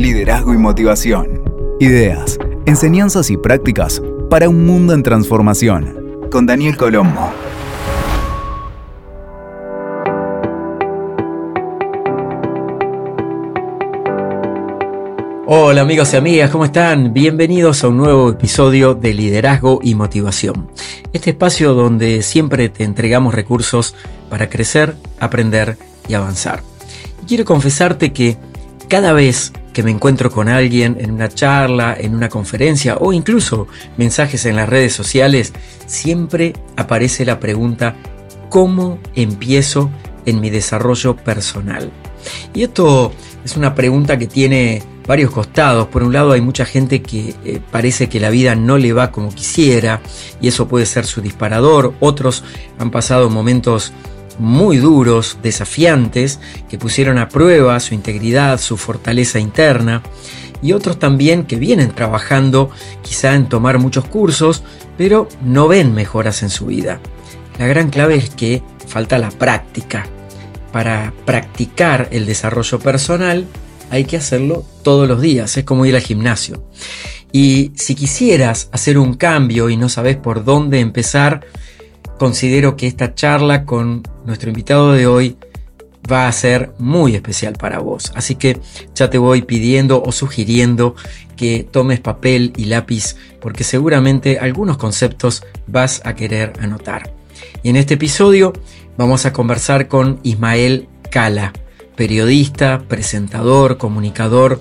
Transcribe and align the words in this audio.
liderazgo 0.00 0.54
y 0.54 0.56
motivación. 0.56 1.42
Ideas, 1.78 2.38
enseñanzas 2.64 3.30
y 3.30 3.36
prácticas 3.36 4.00
para 4.30 4.48
un 4.48 4.64
mundo 4.64 4.94
en 4.94 5.02
transformación. 5.02 6.28
Con 6.30 6.46
Daniel 6.46 6.76
Colombo. 6.78 7.30
Hola 15.46 15.82
amigos 15.82 16.14
y 16.14 16.16
amigas, 16.16 16.50
¿cómo 16.50 16.64
están? 16.64 17.12
Bienvenidos 17.12 17.84
a 17.84 17.88
un 17.88 17.98
nuevo 17.98 18.30
episodio 18.30 18.94
de 18.94 19.12
Liderazgo 19.12 19.80
y 19.82 19.96
Motivación. 19.96 20.70
Este 21.12 21.30
espacio 21.30 21.74
donde 21.74 22.22
siempre 22.22 22.70
te 22.70 22.84
entregamos 22.84 23.34
recursos 23.34 23.94
para 24.30 24.48
crecer, 24.48 24.94
aprender 25.18 25.76
y 26.08 26.14
avanzar. 26.14 26.62
quiero 27.26 27.44
confesarte 27.44 28.12
que 28.12 28.38
cada 28.90 29.12
vez 29.12 29.52
que 29.72 29.84
me 29.84 29.92
encuentro 29.92 30.32
con 30.32 30.48
alguien 30.48 30.96
en 30.98 31.12
una 31.12 31.28
charla, 31.28 31.96
en 31.96 32.12
una 32.12 32.28
conferencia 32.28 32.96
o 32.96 33.12
incluso 33.12 33.68
mensajes 33.96 34.44
en 34.46 34.56
las 34.56 34.68
redes 34.68 34.92
sociales, 34.92 35.52
siempre 35.86 36.54
aparece 36.76 37.24
la 37.24 37.38
pregunta, 37.38 37.94
¿cómo 38.48 38.98
empiezo 39.14 39.90
en 40.26 40.40
mi 40.40 40.50
desarrollo 40.50 41.14
personal? 41.14 41.92
Y 42.52 42.64
esto 42.64 43.12
es 43.44 43.56
una 43.56 43.76
pregunta 43.76 44.18
que 44.18 44.26
tiene 44.26 44.82
varios 45.06 45.30
costados. 45.30 45.86
Por 45.86 46.02
un 46.02 46.12
lado 46.12 46.32
hay 46.32 46.40
mucha 46.40 46.64
gente 46.64 47.00
que 47.00 47.36
eh, 47.44 47.60
parece 47.70 48.08
que 48.08 48.18
la 48.18 48.28
vida 48.28 48.56
no 48.56 48.76
le 48.76 48.92
va 48.92 49.12
como 49.12 49.32
quisiera 49.32 50.00
y 50.40 50.48
eso 50.48 50.66
puede 50.66 50.84
ser 50.84 51.06
su 51.06 51.20
disparador. 51.20 51.94
Otros 52.00 52.42
han 52.76 52.90
pasado 52.90 53.30
momentos 53.30 53.92
muy 54.40 54.78
duros, 54.78 55.38
desafiantes, 55.42 56.40
que 56.68 56.78
pusieron 56.78 57.18
a 57.18 57.28
prueba 57.28 57.78
su 57.78 57.94
integridad, 57.94 58.58
su 58.58 58.76
fortaleza 58.76 59.38
interna, 59.38 60.02
y 60.62 60.72
otros 60.72 60.98
también 60.98 61.44
que 61.44 61.56
vienen 61.56 61.90
trabajando 61.90 62.70
quizá 63.02 63.34
en 63.34 63.48
tomar 63.48 63.78
muchos 63.78 64.06
cursos, 64.06 64.62
pero 64.98 65.28
no 65.42 65.68
ven 65.68 65.94
mejoras 65.94 66.42
en 66.42 66.50
su 66.50 66.66
vida. 66.66 67.00
La 67.58 67.66
gran 67.66 67.90
clave 67.90 68.16
es 68.16 68.30
que 68.30 68.62
falta 68.86 69.18
la 69.18 69.30
práctica. 69.30 70.06
Para 70.72 71.12
practicar 71.24 72.08
el 72.10 72.26
desarrollo 72.26 72.78
personal 72.78 73.46
hay 73.90 74.04
que 74.04 74.16
hacerlo 74.16 74.64
todos 74.82 75.08
los 75.08 75.20
días, 75.20 75.56
es 75.56 75.64
como 75.64 75.84
ir 75.84 75.96
al 75.96 76.02
gimnasio. 76.02 76.64
Y 77.32 77.72
si 77.76 77.94
quisieras 77.94 78.68
hacer 78.72 78.98
un 78.98 79.14
cambio 79.14 79.68
y 79.68 79.76
no 79.76 79.88
sabes 79.88 80.16
por 80.16 80.44
dónde 80.44 80.80
empezar, 80.80 81.44
considero 82.20 82.76
que 82.76 82.86
esta 82.86 83.14
charla 83.14 83.64
con 83.64 84.02
nuestro 84.26 84.50
invitado 84.50 84.92
de 84.92 85.06
hoy 85.06 85.38
va 86.12 86.28
a 86.28 86.32
ser 86.32 86.70
muy 86.78 87.14
especial 87.14 87.54
para 87.54 87.78
vos. 87.78 88.12
Así 88.14 88.34
que 88.34 88.60
ya 88.94 89.08
te 89.08 89.16
voy 89.16 89.40
pidiendo 89.40 90.02
o 90.02 90.12
sugiriendo 90.12 90.96
que 91.34 91.66
tomes 91.70 91.98
papel 91.98 92.52
y 92.58 92.66
lápiz 92.66 93.16
porque 93.40 93.64
seguramente 93.64 94.38
algunos 94.38 94.76
conceptos 94.76 95.44
vas 95.66 96.02
a 96.04 96.14
querer 96.14 96.52
anotar. 96.60 97.10
Y 97.62 97.70
en 97.70 97.76
este 97.76 97.94
episodio 97.94 98.52
vamos 98.98 99.24
a 99.24 99.32
conversar 99.32 99.88
con 99.88 100.20
Ismael 100.22 100.88
Cala, 101.10 101.54
periodista, 101.96 102.82
presentador, 102.86 103.78
comunicador. 103.78 104.60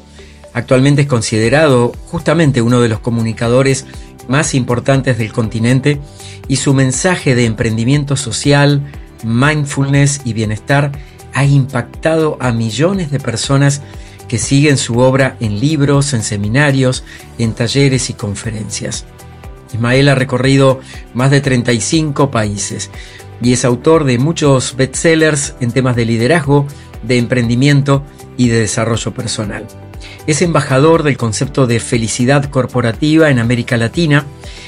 Actualmente 0.54 1.02
es 1.02 1.08
considerado 1.10 1.92
justamente 2.06 2.62
uno 2.62 2.80
de 2.80 2.88
los 2.88 3.00
comunicadores 3.00 3.86
más 4.30 4.53
importantes 4.55 5.17
del 5.17 5.33
continente 5.33 5.99
y 6.47 6.55
su 6.55 6.73
mensaje 6.73 7.35
de 7.35 7.45
emprendimiento 7.45 8.16
social, 8.16 8.81
mindfulness 9.23 10.22
y 10.23 10.33
bienestar 10.33 10.91
ha 11.33 11.44
impactado 11.44 12.38
a 12.39 12.52
millones 12.52 13.11
de 13.11 13.19
personas 13.19 13.81
que 14.27 14.38
siguen 14.38 14.77
su 14.77 15.00
obra 15.00 15.35
en 15.39 15.59
libros, 15.59 16.13
en 16.13 16.23
seminarios, 16.23 17.03
en 17.38 17.53
talleres 17.53 18.09
y 18.09 18.13
conferencias. 18.13 19.05
Ismael 19.73 20.09
ha 20.09 20.16
recorrido 20.16 20.80
más 21.13 21.31
de 21.31 21.41
35 21.41 22.31
países 22.31 22.89
y 23.41 23.53
es 23.53 23.66
autor 23.66 24.03
de 24.03 24.19
muchos 24.19 24.75
bestsellers 24.75 25.56
en 25.59 25.72
temas 25.72 25.95
de 25.95 26.06
liderazgo, 26.06 26.66
de 27.03 27.18
emprendimiento 27.18 28.03
y 28.38 28.50
de 28.50 28.59
desarrollo 28.59 29.13
personal. 29.13 29.66
Es 30.28 30.42
embajador 30.42 31.04
del 31.04 31.18
concepto 31.18 31.68
de 31.68 31.80
felicidad 31.80 32.46
corporativa 32.46 33.30
en 33.30 33.40
América 33.40 33.78
Latina 33.78 34.26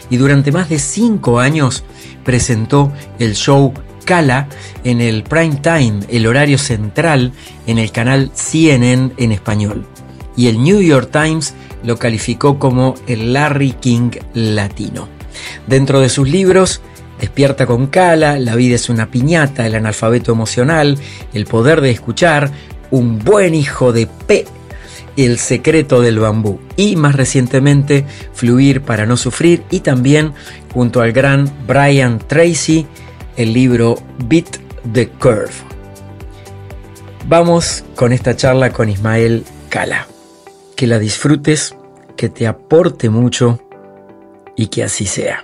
y 0.09 0.17
durante 0.17 0.51
más 0.51 0.69
de 0.69 0.79
cinco 0.79 1.39
años 1.39 1.83
presentó 2.23 2.91
el 3.19 3.35
show 3.35 3.73
Cala 4.05 4.47
en 4.83 4.99
el 4.99 5.23
prime 5.23 5.57
time, 5.57 5.99
el 6.09 6.25
horario 6.27 6.57
central, 6.57 7.33
en 7.67 7.77
el 7.77 7.91
canal 7.91 8.31
CNN 8.33 9.11
en 9.17 9.31
español. 9.31 9.85
Y 10.35 10.47
el 10.47 10.61
New 10.61 10.81
York 10.81 11.09
Times 11.11 11.53
lo 11.83 11.97
calificó 11.97 12.57
como 12.57 12.95
el 13.07 13.33
Larry 13.33 13.73
King 13.73 14.11
latino. 14.33 15.07
Dentro 15.67 15.99
de 15.99 16.09
sus 16.09 16.27
libros, 16.27 16.81
Despierta 17.19 17.67
con 17.67 17.87
Cala, 17.87 18.39
La 18.39 18.55
vida 18.55 18.75
es 18.75 18.89
una 18.89 19.11
piñata, 19.11 19.67
El 19.67 19.75
analfabeto 19.75 20.31
emocional, 20.31 20.97
El 21.33 21.45
poder 21.45 21.79
de 21.81 21.91
escuchar, 21.91 22.49
Un 22.89 23.19
buen 23.19 23.53
hijo 23.53 23.93
de 23.93 24.07
P 24.07 24.45
el 25.17 25.39
secreto 25.39 26.01
del 26.01 26.19
bambú 26.19 26.59
y 26.77 26.95
más 26.95 27.15
recientemente 27.15 28.05
Fluir 28.33 28.81
para 28.81 29.05
no 29.05 29.17
sufrir 29.17 29.63
y 29.69 29.81
también 29.81 30.33
junto 30.73 31.01
al 31.01 31.11
gran 31.11 31.51
Brian 31.67 32.19
Tracy 32.19 32.87
el 33.37 33.53
libro 33.53 33.97
Beat 34.25 34.57
the 34.93 35.09
Curve. 35.09 35.51
Vamos 37.27 37.83
con 37.95 38.13
esta 38.13 38.35
charla 38.35 38.71
con 38.71 38.89
Ismael 38.89 39.45
Cala. 39.69 40.07
Que 40.75 40.87
la 40.87 40.99
disfrutes, 40.99 41.75
que 42.17 42.29
te 42.29 42.47
aporte 42.47 43.09
mucho 43.09 43.59
y 44.55 44.67
que 44.67 44.83
así 44.83 45.05
sea. 45.05 45.43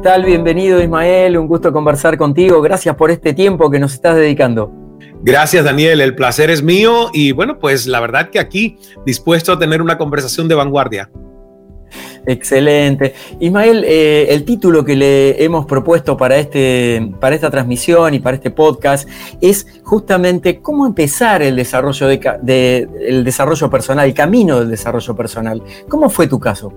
Tal? 0.00 0.24
Bienvenido 0.24 0.82
Ismael, 0.82 1.38
un 1.38 1.46
gusto 1.46 1.72
conversar 1.72 2.18
contigo. 2.18 2.60
Gracias 2.60 2.96
por 2.96 3.10
este 3.10 3.32
tiempo 3.32 3.70
que 3.70 3.78
nos 3.78 3.94
estás 3.94 4.16
dedicando. 4.16 4.72
Gracias 5.22 5.64
Daniel, 5.64 6.00
el 6.00 6.14
placer 6.14 6.50
es 6.50 6.62
mío 6.62 7.10
y 7.12 7.32
bueno, 7.32 7.58
pues 7.58 7.86
la 7.86 8.00
verdad 8.00 8.28
que 8.30 8.38
aquí 8.38 8.76
dispuesto 9.06 9.52
a 9.52 9.58
tener 9.58 9.80
una 9.80 9.96
conversación 9.96 10.48
de 10.48 10.54
vanguardia. 10.54 11.10
Excelente. 12.26 13.14
Ismael, 13.38 13.84
eh, 13.86 14.26
el 14.30 14.44
título 14.44 14.84
que 14.84 14.96
le 14.96 15.44
hemos 15.44 15.66
propuesto 15.66 16.16
para, 16.16 16.38
este, 16.38 17.12
para 17.20 17.34
esta 17.34 17.50
transmisión 17.50 18.14
y 18.14 18.18
para 18.18 18.36
este 18.36 18.50
podcast 18.50 19.08
es 19.40 19.66
justamente 19.82 20.60
cómo 20.60 20.86
empezar 20.86 21.42
el 21.42 21.56
desarrollo, 21.56 22.08
de, 22.08 22.88
el 23.06 23.24
desarrollo 23.24 23.70
personal, 23.70 24.06
el 24.06 24.14
camino 24.14 24.60
del 24.60 24.70
desarrollo 24.70 25.14
personal. 25.14 25.62
¿Cómo 25.88 26.08
fue 26.08 26.26
tu 26.26 26.40
caso? 26.40 26.72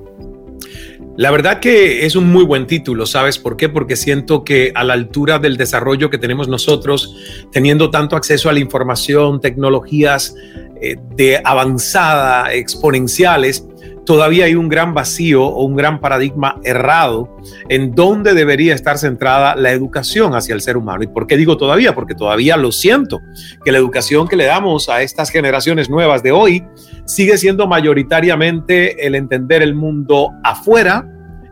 La 1.18 1.32
verdad 1.32 1.60
que 1.60 2.06
es 2.06 2.16
un 2.16 2.32
muy 2.32 2.46
buen 2.46 2.68
título, 2.68 3.08
¿sabes 3.08 3.40
por 3.40 3.58
qué? 3.58 3.70
Porque 3.70 3.96
siento 3.96 4.44
que 4.44 4.72
a 4.76 4.84
la 4.84 4.94
altura 4.94 5.40
del 5.40 5.58
desarrollo 5.58 6.12
que 6.12 6.20
tenemos 6.20 6.48
nosotros, 6.48 7.16
teniendo 7.52 7.90
tanto 7.90 8.16
acceso 8.16 8.50
a 8.52 8.54
la 8.54 8.60
información, 8.60 9.42
tecnologías 9.42 10.36
eh, 10.80 10.96
de 11.16 11.42
avanzada, 11.44 12.54
exponenciales, 12.54 13.67
todavía 14.08 14.46
hay 14.46 14.56
un 14.56 14.70
gran 14.70 14.94
vacío 14.94 15.44
o 15.44 15.66
un 15.66 15.76
gran 15.76 16.00
paradigma 16.00 16.62
errado 16.64 17.38
en 17.68 17.94
dónde 17.94 18.34
debería 18.34 18.74
estar 18.74 18.98
centrada 18.98 19.58
la 19.58 19.72
educación 19.72 20.34
hacia 20.34 20.56
el 20.56 20.62
ser 20.62 20.78
humano. 20.78 21.04
¿Y 21.04 21.08
por 21.08 21.28
qué 21.28 21.36
digo 21.36 21.58
todavía? 21.58 21.94
Porque 21.94 22.16
todavía 22.16 22.56
lo 22.56 22.72
siento, 22.72 23.22
que 23.66 23.72
la 23.74 23.80
educación 23.80 24.30
que 24.30 24.38
le 24.38 24.46
damos 24.46 24.88
a 24.88 25.02
estas 25.02 25.30
generaciones 25.30 25.90
nuevas 25.90 26.24
de 26.24 26.32
hoy 26.32 26.66
sigue 27.06 27.38
siendo 27.38 27.68
mayoritariamente 27.68 29.06
el 29.06 29.14
entender 29.14 29.62
el 29.62 29.76
mundo 29.76 30.32
afuera 30.42 31.06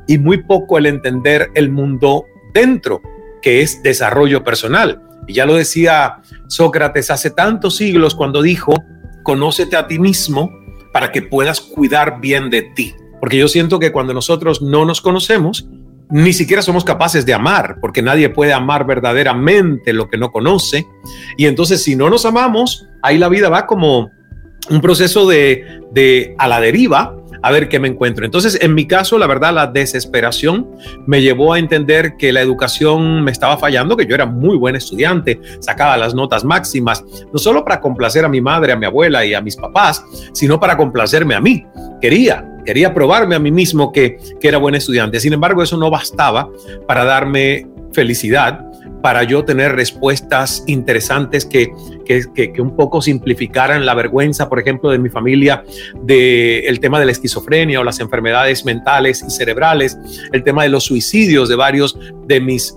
y 0.07 0.17
muy 0.17 0.41
poco 0.43 0.77
el 0.77 0.85
entender 0.85 1.49
el 1.55 1.69
mundo 1.69 2.23
dentro, 2.53 3.01
que 3.41 3.63
es 3.63 3.83
desarrollo 3.83 4.45
personal. 4.45 5.01
Y 5.27 5.33
ya 5.33 5.45
lo 5.45 5.55
decía 5.55 6.21
Sócrates 6.47 7.11
hace 7.11 7.31
tantos 7.31 7.75
siglos 7.75 8.15
cuando 8.15 8.41
dijo, 8.41 8.73
conócete 9.23 9.75
a 9.75 9.87
ti 9.87 9.99
mismo 9.99 10.49
para 10.95 11.11
que 11.11 11.21
puedas 11.21 11.59
cuidar 11.59 12.21
bien 12.21 12.49
de 12.49 12.61
ti. 12.61 12.95
Porque 13.19 13.37
yo 13.37 13.49
siento 13.49 13.79
que 13.79 13.91
cuando 13.91 14.13
nosotros 14.13 14.61
no 14.61 14.85
nos 14.85 15.01
conocemos, 15.01 15.67
ni 16.09 16.31
siquiera 16.31 16.61
somos 16.61 16.85
capaces 16.85 17.25
de 17.25 17.33
amar, 17.33 17.79
porque 17.81 18.01
nadie 18.01 18.29
puede 18.29 18.53
amar 18.53 18.87
verdaderamente 18.87 19.91
lo 19.91 20.07
que 20.07 20.17
no 20.17 20.31
conoce. 20.31 20.87
Y 21.35 21.47
entonces 21.47 21.83
si 21.83 21.97
no 21.97 22.09
nos 22.09 22.25
amamos, 22.25 22.87
ahí 23.03 23.17
la 23.17 23.27
vida 23.27 23.49
va 23.49 23.67
como 23.67 24.09
un 24.69 24.81
proceso 24.81 25.27
de, 25.27 26.35
a 26.37 26.47
la 26.47 26.59
deriva, 26.59 27.15
a 27.41 27.51
ver 27.51 27.69
qué 27.69 27.79
me 27.79 27.87
encuentro. 27.87 28.25
Entonces, 28.25 28.57
en 28.61 28.73
mi 28.73 28.87
caso, 28.87 29.17
la 29.19 29.27
verdad, 29.27 29.53
la 29.53 29.67
desesperación 29.67 30.67
me 31.05 31.21
llevó 31.21 31.53
a 31.53 31.59
entender 31.59 32.17
que 32.17 32.33
la 32.33 32.41
educación 32.41 33.23
me 33.23 33.31
estaba 33.31 33.57
fallando, 33.57 33.95
que 33.95 34.07
yo 34.07 34.15
era 34.15 34.25
muy 34.25 34.57
buen 34.57 34.75
estudiante, 34.75 35.39
sacaba 35.59 35.95
las 35.97 36.15
notas 36.15 36.43
máximas, 36.43 37.03
no 37.31 37.37
solo 37.37 37.63
para 37.63 37.81
complacer 37.81 38.25
a 38.25 38.29
mi 38.29 38.41
madre, 38.41 38.73
a 38.73 38.75
mi 38.75 38.85
abuela 38.85 39.25
y 39.25 39.33
a 39.33 39.41
mis 39.41 39.55
papás, 39.55 40.03
sino 40.33 40.59
para 40.59 40.75
complacerme 40.75 41.35
a 41.35 41.41
mí. 41.41 41.65
Quería, 42.01 42.45
quería 42.65 42.93
probarme 42.93 43.35
a 43.35 43.39
mí 43.39 43.51
mismo 43.51 43.91
que, 43.91 44.17
que 44.39 44.47
era 44.47 44.57
buen 44.57 44.73
estudiante. 44.73 45.19
Sin 45.19 45.33
embargo, 45.33 45.61
eso 45.61 45.77
no 45.77 45.91
bastaba 45.91 46.49
para 46.87 47.05
darme 47.05 47.67
felicidad 47.93 48.65
para 49.05 49.21
yo 49.21 49.45
tener 49.45 49.75
respuestas 49.75 50.63
interesantes 50.65 51.45
que, 51.45 51.71
que, 52.05 52.59
un 52.59 52.75
poco 52.75 53.03
simplificaran 53.03 53.85
la 53.85 53.93
vergüenza, 53.93 54.49
por 54.49 54.59
ejemplo, 54.59 54.89
de 54.89 54.97
mi 54.97 55.09
familia, 55.09 55.63
del 56.01 56.65
el 56.65 56.79
tema 56.79 56.99
de 56.99 57.05
la 57.05 57.11
esquizofrenia 57.11 57.79
o 57.79 57.83
las 57.83 57.99
enfermedades 57.99 58.65
mentales 58.65 59.23
y 59.23 59.29
cerebrales, 59.29 59.95
el 60.33 60.43
tema 60.43 60.63
de 60.63 60.69
los 60.69 60.85
suicidios 60.85 61.49
de 61.49 61.55
varios 61.55 61.99
de 62.25 62.41
mis 62.41 62.75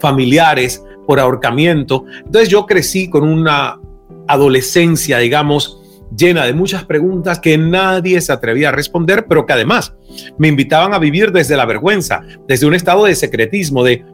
familiares 0.00 0.82
por 1.06 1.20
ahorcamiento. 1.20 2.04
Entonces 2.26 2.48
yo 2.48 2.66
crecí 2.66 3.08
con 3.08 3.22
una 3.22 3.78
adolescencia, 4.26 5.18
digamos, 5.18 5.80
llena 6.16 6.46
de 6.46 6.52
muchas 6.52 6.84
preguntas 6.84 7.38
que 7.38 7.56
nadie 7.58 8.20
se 8.20 8.32
atrevía 8.32 8.70
a 8.70 8.72
responder, 8.72 9.26
pero 9.28 9.46
que 9.46 9.52
además 9.52 9.94
me 10.36 10.48
invitaban 10.48 10.94
a 10.94 10.98
vivir 10.98 11.30
desde 11.30 11.56
la 11.56 11.64
vergüenza, 11.64 12.22
desde 12.48 12.66
un 12.66 12.74
estado 12.74 13.04
de 13.04 13.14
secretismo, 13.14 13.84
de 13.84 14.04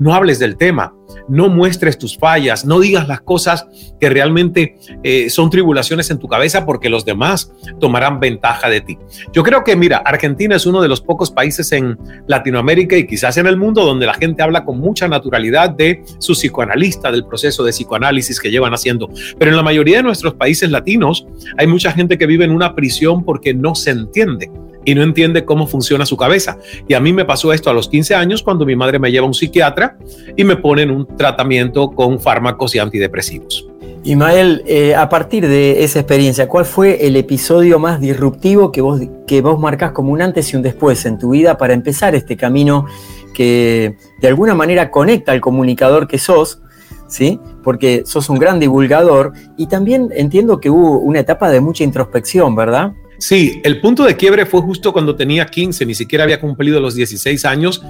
no 0.00 0.14
hables 0.14 0.40
del 0.40 0.56
tema, 0.56 0.94
no 1.28 1.48
muestres 1.48 1.98
tus 1.98 2.16
fallas, 2.16 2.64
no 2.64 2.80
digas 2.80 3.06
las 3.06 3.20
cosas 3.20 3.66
que 4.00 4.08
realmente 4.08 4.76
eh, 5.04 5.30
son 5.30 5.50
tribulaciones 5.50 6.10
en 6.10 6.18
tu 6.18 6.26
cabeza 6.26 6.66
porque 6.66 6.88
los 6.88 7.04
demás 7.04 7.52
tomarán 7.78 8.18
ventaja 8.18 8.68
de 8.68 8.80
ti. 8.80 8.98
Yo 9.32 9.44
creo 9.44 9.62
que, 9.62 9.76
mira, 9.76 9.98
Argentina 9.98 10.56
es 10.56 10.66
uno 10.66 10.80
de 10.80 10.88
los 10.88 11.00
pocos 11.00 11.30
países 11.30 11.70
en 11.72 11.98
Latinoamérica 12.26 12.96
y 12.96 13.06
quizás 13.06 13.36
en 13.36 13.46
el 13.46 13.56
mundo 13.56 13.84
donde 13.84 14.06
la 14.06 14.14
gente 14.14 14.42
habla 14.42 14.64
con 14.64 14.80
mucha 14.80 15.06
naturalidad 15.06 15.70
de 15.70 16.02
su 16.18 16.32
psicoanalista, 16.32 17.12
del 17.12 17.26
proceso 17.26 17.62
de 17.62 17.72
psicoanálisis 17.72 18.40
que 18.40 18.50
llevan 18.50 18.74
haciendo. 18.74 19.10
Pero 19.38 19.50
en 19.50 19.56
la 19.56 19.62
mayoría 19.62 19.98
de 19.98 20.02
nuestros 20.02 20.34
países 20.34 20.70
latinos 20.70 21.26
hay 21.58 21.66
mucha 21.66 21.92
gente 21.92 22.16
que 22.16 22.26
vive 22.26 22.44
en 22.44 22.52
una 22.52 22.74
prisión 22.74 23.22
porque 23.24 23.52
no 23.52 23.74
se 23.74 23.90
entiende 23.90 24.50
y 24.84 24.94
no 24.94 25.02
entiende 25.02 25.44
cómo 25.44 25.66
funciona 25.66 26.06
su 26.06 26.16
cabeza. 26.16 26.58
Y 26.88 26.94
a 26.94 27.00
mí 27.00 27.12
me 27.12 27.24
pasó 27.24 27.52
esto 27.52 27.70
a 27.70 27.74
los 27.74 27.88
15 27.88 28.14
años 28.14 28.42
cuando 28.42 28.64
mi 28.64 28.76
madre 28.76 28.98
me 28.98 29.10
lleva 29.10 29.24
a 29.24 29.28
un 29.28 29.34
psiquiatra 29.34 29.96
y 30.36 30.44
me 30.44 30.56
ponen 30.56 30.90
un 30.90 31.06
tratamiento 31.16 31.90
con 31.90 32.20
fármacos 32.20 32.74
y 32.74 32.78
antidepresivos. 32.78 33.66
Ismael, 34.02 34.62
eh, 34.66 34.94
a 34.94 35.10
partir 35.10 35.46
de 35.46 35.84
esa 35.84 36.00
experiencia, 36.00 36.48
¿cuál 36.48 36.64
fue 36.64 37.06
el 37.06 37.16
episodio 37.16 37.78
más 37.78 38.00
disruptivo 38.00 38.72
que 38.72 38.80
vos, 38.80 39.00
que 39.26 39.42
vos 39.42 39.60
marcas 39.60 39.92
como 39.92 40.12
un 40.12 40.22
antes 40.22 40.52
y 40.52 40.56
un 40.56 40.62
después 40.62 41.04
en 41.04 41.18
tu 41.18 41.30
vida 41.30 41.58
para 41.58 41.74
empezar 41.74 42.14
este 42.14 42.36
camino 42.36 42.86
que 43.34 43.96
de 44.20 44.28
alguna 44.28 44.54
manera 44.54 44.90
conecta 44.90 45.32
al 45.32 45.42
comunicador 45.42 46.08
que 46.08 46.18
sos? 46.18 46.62
¿Sí? 47.08 47.40
Porque 47.62 48.04
sos 48.06 48.30
un 48.30 48.38
gran 48.38 48.58
divulgador 48.58 49.32
y 49.58 49.66
también 49.66 50.08
entiendo 50.14 50.60
que 50.60 50.70
hubo 50.70 50.98
una 51.00 51.18
etapa 51.18 51.50
de 51.50 51.60
mucha 51.60 51.84
introspección, 51.84 52.54
¿verdad? 52.54 52.92
Sí, 53.20 53.60
el 53.64 53.82
punto 53.82 54.04
de 54.04 54.16
quiebre 54.16 54.46
fue 54.46 54.62
justo 54.62 54.94
cuando 54.94 55.14
tenía 55.14 55.44
15, 55.44 55.84
ni 55.84 55.94
siquiera 55.94 56.24
había 56.24 56.40
cumplido 56.40 56.80
los 56.80 56.94
16 56.94 57.44
años. 57.44 57.82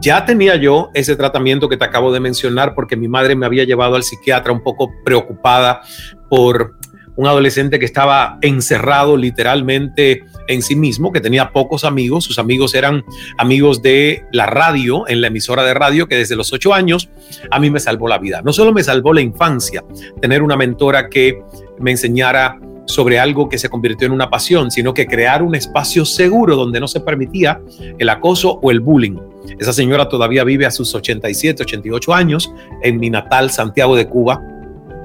Ya 0.00 0.24
tenía 0.24 0.56
yo 0.56 0.90
ese 0.92 1.14
tratamiento 1.14 1.68
que 1.68 1.76
te 1.76 1.84
acabo 1.84 2.12
de 2.12 2.18
mencionar 2.18 2.74
porque 2.74 2.96
mi 2.96 3.06
madre 3.06 3.36
me 3.36 3.46
había 3.46 3.62
llevado 3.62 3.94
al 3.94 4.02
psiquiatra 4.02 4.52
un 4.52 4.60
poco 4.60 4.90
preocupada 5.04 5.82
por 6.28 6.74
un 7.14 7.28
adolescente 7.28 7.78
que 7.78 7.84
estaba 7.84 8.38
encerrado 8.40 9.16
literalmente 9.16 10.24
en 10.48 10.62
sí 10.62 10.74
mismo, 10.74 11.12
que 11.12 11.20
tenía 11.20 11.52
pocos 11.52 11.84
amigos. 11.84 12.24
Sus 12.24 12.40
amigos 12.40 12.74
eran 12.74 13.04
amigos 13.38 13.82
de 13.82 14.24
la 14.32 14.46
radio, 14.46 15.06
en 15.06 15.20
la 15.20 15.28
emisora 15.28 15.62
de 15.62 15.74
radio, 15.74 16.08
que 16.08 16.16
desde 16.16 16.34
los 16.34 16.52
ocho 16.52 16.74
años 16.74 17.08
a 17.52 17.60
mí 17.60 17.70
me 17.70 17.78
salvó 17.78 18.08
la 18.08 18.18
vida. 18.18 18.42
No 18.42 18.52
solo 18.52 18.72
me 18.72 18.82
salvó 18.82 19.12
la 19.12 19.20
infancia, 19.20 19.84
tener 20.20 20.42
una 20.42 20.56
mentora 20.56 21.08
que 21.08 21.40
me 21.78 21.92
enseñara 21.92 22.58
sobre 22.86 23.18
algo 23.18 23.48
que 23.48 23.58
se 23.58 23.68
convirtió 23.68 24.06
en 24.06 24.12
una 24.12 24.30
pasión, 24.30 24.70
sino 24.70 24.94
que 24.94 25.06
crear 25.06 25.42
un 25.42 25.54
espacio 25.54 26.04
seguro 26.04 26.56
donde 26.56 26.80
no 26.80 26.88
se 26.88 27.00
permitía 27.00 27.60
el 27.98 28.08
acoso 28.08 28.58
o 28.62 28.70
el 28.70 28.80
bullying. 28.80 29.16
Esa 29.58 29.72
señora 29.72 30.08
todavía 30.08 30.44
vive 30.44 30.66
a 30.66 30.70
sus 30.70 30.94
87, 30.94 31.62
88 31.62 32.14
años 32.14 32.52
en 32.82 32.98
mi 32.98 33.10
natal 33.10 33.50
Santiago 33.50 33.96
de 33.96 34.08
Cuba, 34.08 34.40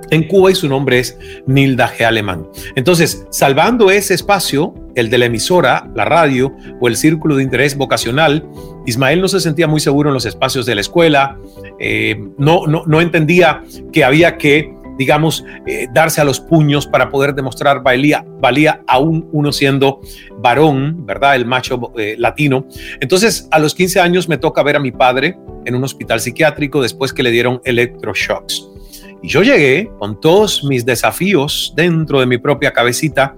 en 0.09 0.23
Cuba 0.27 0.51
y 0.51 0.55
su 0.55 0.69
nombre 0.69 0.99
es 0.99 1.17
Nilda 1.45 1.91
G. 1.93 2.05
Alemán. 2.05 2.47
Entonces, 2.75 3.25
salvando 3.29 3.91
ese 3.91 4.13
espacio, 4.13 4.73
el 4.95 5.09
de 5.09 5.17
la 5.17 5.25
emisora, 5.25 5.89
la 5.95 6.05
radio 6.05 6.55
o 6.79 6.87
el 6.87 6.95
círculo 6.95 7.35
de 7.35 7.43
interés 7.43 7.75
vocacional, 7.75 8.47
Ismael 8.85 9.21
no 9.21 9.27
se 9.27 9.41
sentía 9.41 9.67
muy 9.67 9.81
seguro 9.81 10.09
en 10.09 10.13
los 10.13 10.25
espacios 10.25 10.65
de 10.65 10.75
la 10.75 10.81
escuela, 10.81 11.37
eh, 11.79 12.17
no, 12.37 12.67
no, 12.67 12.83
no 12.85 13.01
entendía 13.01 13.63
que 13.91 14.03
había 14.05 14.37
que 14.37 14.73
digamos, 14.97 15.45
eh, 15.65 15.87
darse 15.93 16.21
a 16.21 16.23
los 16.23 16.39
puños 16.39 16.87
para 16.87 17.09
poder 17.09 17.33
demostrar 17.35 17.83
valía, 17.83 18.25
valía 18.39 18.81
aún 18.87 19.27
uno 19.31 19.51
siendo 19.51 20.01
varón, 20.39 21.05
¿verdad? 21.05 21.35
El 21.35 21.45
macho 21.45 21.91
eh, 21.97 22.15
latino. 22.17 22.65
Entonces, 22.99 23.47
a 23.51 23.59
los 23.59 23.75
15 23.75 23.99
años 23.99 24.27
me 24.27 24.37
toca 24.37 24.63
ver 24.63 24.75
a 24.75 24.79
mi 24.79 24.91
padre 24.91 25.37
en 25.65 25.75
un 25.75 25.83
hospital 25.83 26.19
psiquiátrico 26.19 26.81
después 26.81 27.13
que 27.13 27.23
le 27.23 27.31
dieron 27.31 27.61
electroshocks. 27.63 28.67
Y 29.21 29.29
yo 29.29 29.41
llegué 29.41 29.89
con 29.99 30.19
todos 30.19 30.63
mis 30.63 30.85
desafíos 30.85 31.73
dentro 31.75 32.19
de 32.19 32.25
mi 32.25 32.37
propia 32.37 32.71
cabecita 32.71 33.35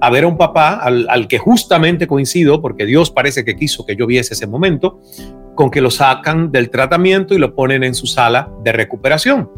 a 0.00 0.10
ver 0.10 0.24
a 0.24 0.28
un 0.28 0.36
papá 0.36 0.74
al, 0.74 1.06
al, 1.08 1.26
que 1.28 1.38
justamente 1.38 2.06
coincido, 2.06 2.60
porque 2.60 2.84
Dios 2.84 3.10
parece 3.10 3.44
que 3.44 3.56
quiso 3.56 3.86
que 3.86 3.96
yo 3.96 4.06
viese 4.06 4.34
ese 4.34 4.46
momento, 4.46 5.00
con 5.54 5.70
que 5.70 5.80
lo 5.80 5.90
sacan 5.90 6.50
del 6.50 6.70
tratamiento 6.70 7.34
y 7.34 7.38
lo 7.38 7.54
ponen 7.54 7.84
en 7.84 7.94
su 7.94 8.06
sala 8.06 8.50
de 8.62 8.72
recuperación. 8.72 9.50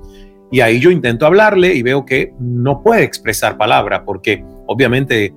Y 0.54 0.60
ahí 0.60 0.78
yo 0.78 0.92
intento 0.92 1.26
hablarle 1.26 1.74
y 1.74 1.82
veo 1.82 2.06
que 2.06 2.32
no 2.38 2.80
puede 2.80 3.02
expresar 3.02 3.58
palabra 3.58 4.04
porque 4.04 4.44
obviamente 4.68 5.34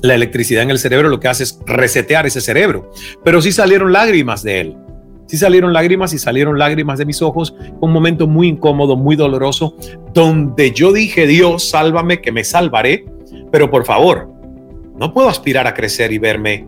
la 0.00 0.14
electricidad 0.14 0.62
en 0.62 0.70
el 0.70 0.78
cerebro 0.78 1.08
lo 1.08 1.18
que 1.18 1.26
hace 1.26 1.42
es 1.42 1.58
resetear 1.66 2.24
ese 2.24 2.40
cerebro. 2.40 2.92
Pero 3.24 3.42
sí 3.42 3.50
salieron 3.50 3.92
lágrimas 3.92 4.44
de 4.44 4.60
él. 4.60 4.76
Sí 5.26 5.38
salieron 5.38 5.72
lágrimas 5.72 6.12
y 6.12 6.18
salieron 6.18 6.56
lágrimas 6.56 7.00
de 7.00 7.04
mis 7.04 7.20
ojos. 7.20 7.56
un 7.80 7.92
momento 7.92 8.28
muy 8.28 8.46
incómodo, 8.46 8.96
muy 8.96 9.16
doloroso, 9.16 9.76
donde 10.12 10.70
yo 10.70 10.92
dije, 10.92 11.26
Dios, 11.26 11.68
sálvame, 11.68 12.20
que 12.20 12.30
me 12.30 12.44
salvaré. 12.44 13.06
Pero 13.50 13.68
por 13.72 13.84
favor, 13.84 14.30
no 14.96 15.12
puedo 15.12 15.28
aspirar 15.28 15.66
a 15.66 15.74
crecer 15.74 16.12
y 16.12 16.18
verme 16.18 16.64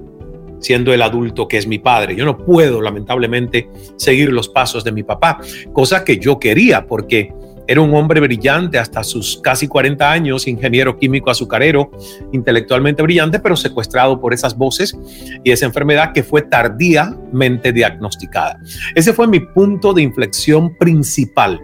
siendo 0.58 0.92
el 0.92 1.02
adulto 1.02 1.46
que 1.46 1.58
es 1.58 1.68
mi 1.68 1.78
padre. 1.78 2.16
Yo 2.16 2.24
no 2.24 2.36
puedo, 2.36 2.82
lamentablemente, 2.82 3.68
seguir 3.94 4.32
los 4.32 4.48
pasos 4.48 4.82
de 4.82 4.90
mi 4.90 5.04
papá, 5.04 5.38
cosa 5.72 6.04
que 6.04 6.18
yo 6.18 6.40
quería, 6.40 6.84
porque 6.88 7.32
era 7.68 7.80
un 7.80 7.94
hombre 7.94 8.20
brillante 8.20 8.78
hasta 8.78 9.02
sus 9.02 9.40
casi 9.42 9.66
40 9.66 10.10
años, 10.10 10.46
ingeniero 10.46 10.98
químico 10.98 11.30
azucarero, 11.30 11.90
intelectualmente 12.32 13.02
brillante, 13.02 13.40
pero 13.40 13.56
secuestrado 13.56 14.20
por 14.20 14.32
esas 14.32 14.56
voces 14.56 14.96
y 15.42 15.50
esa 15.50 15.66
enfermedad 15.66 16.12
que 16.12 16.22
fue 16.22 16.42
tardíamente 16.42 17.72
diagnosticada. 17.72 18.60
Ese 18.94 19.12
fue 19.12 19.26
mi 19.26 19.40
punto 19.40 19.92
de 19.92 20.02
inflexión 20.02 20.76
principal 20.76 21.60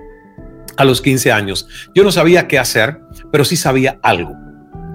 a 0.77 0.85
los 0.85 1.01
15 1.01 1.33
años. 1.33 1.69
Yo 1.95 2.03
no 2.03 2.11
sabía 2.11 2.49
qué 2.49 2.59
hacer, 2.59 3.01
pero 3.31 3.45
sí 3.45 3.57
sabía 3.57 3.99
algo. 4.03 4.35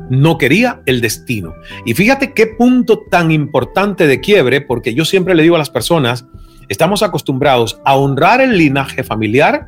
No 0.10 0.38
quería 0.38 0.82
el 0.86 1.02
destino. 1.02 1.54
Y 1.86 1.94
fíjate 1.94 2.34
qué 2.34 2.48
punto 2.48 3.04
tan 3.10 3.32
importante 3.32 4.08
de 4.08 4.22
quiebre, 4.22 4.62
porque 4.62 4.94
yo 4.94 5.06
siempre 5.06 5.36
le 5.36 5.44
digo 5.44 5.56
a 5.56 5.60
las 5.60 5.70
personas, 5.70 6.26
estamos 6.70 7.04
acostumbrados 7.04 7.80
a 7.86 7.96
honrar 7.96 8.42
el 8.42 8.58
linaje 8.58 9.04
familiar, 9.04 9.68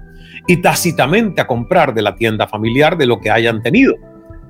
y 0.50 0.58
tácitamente 0.58 1.42
a 1.42 1.46
comprar 1.46 1.94
de 1.94 2.02
la 2.02 2.16
tienda 2.16 2.48
familiar 2.48 2.98
de 2.98 3.06
lo 3.06 3.20
que 3.20 3.30
hayan 3.30 3.62
tenido 3.62 3.94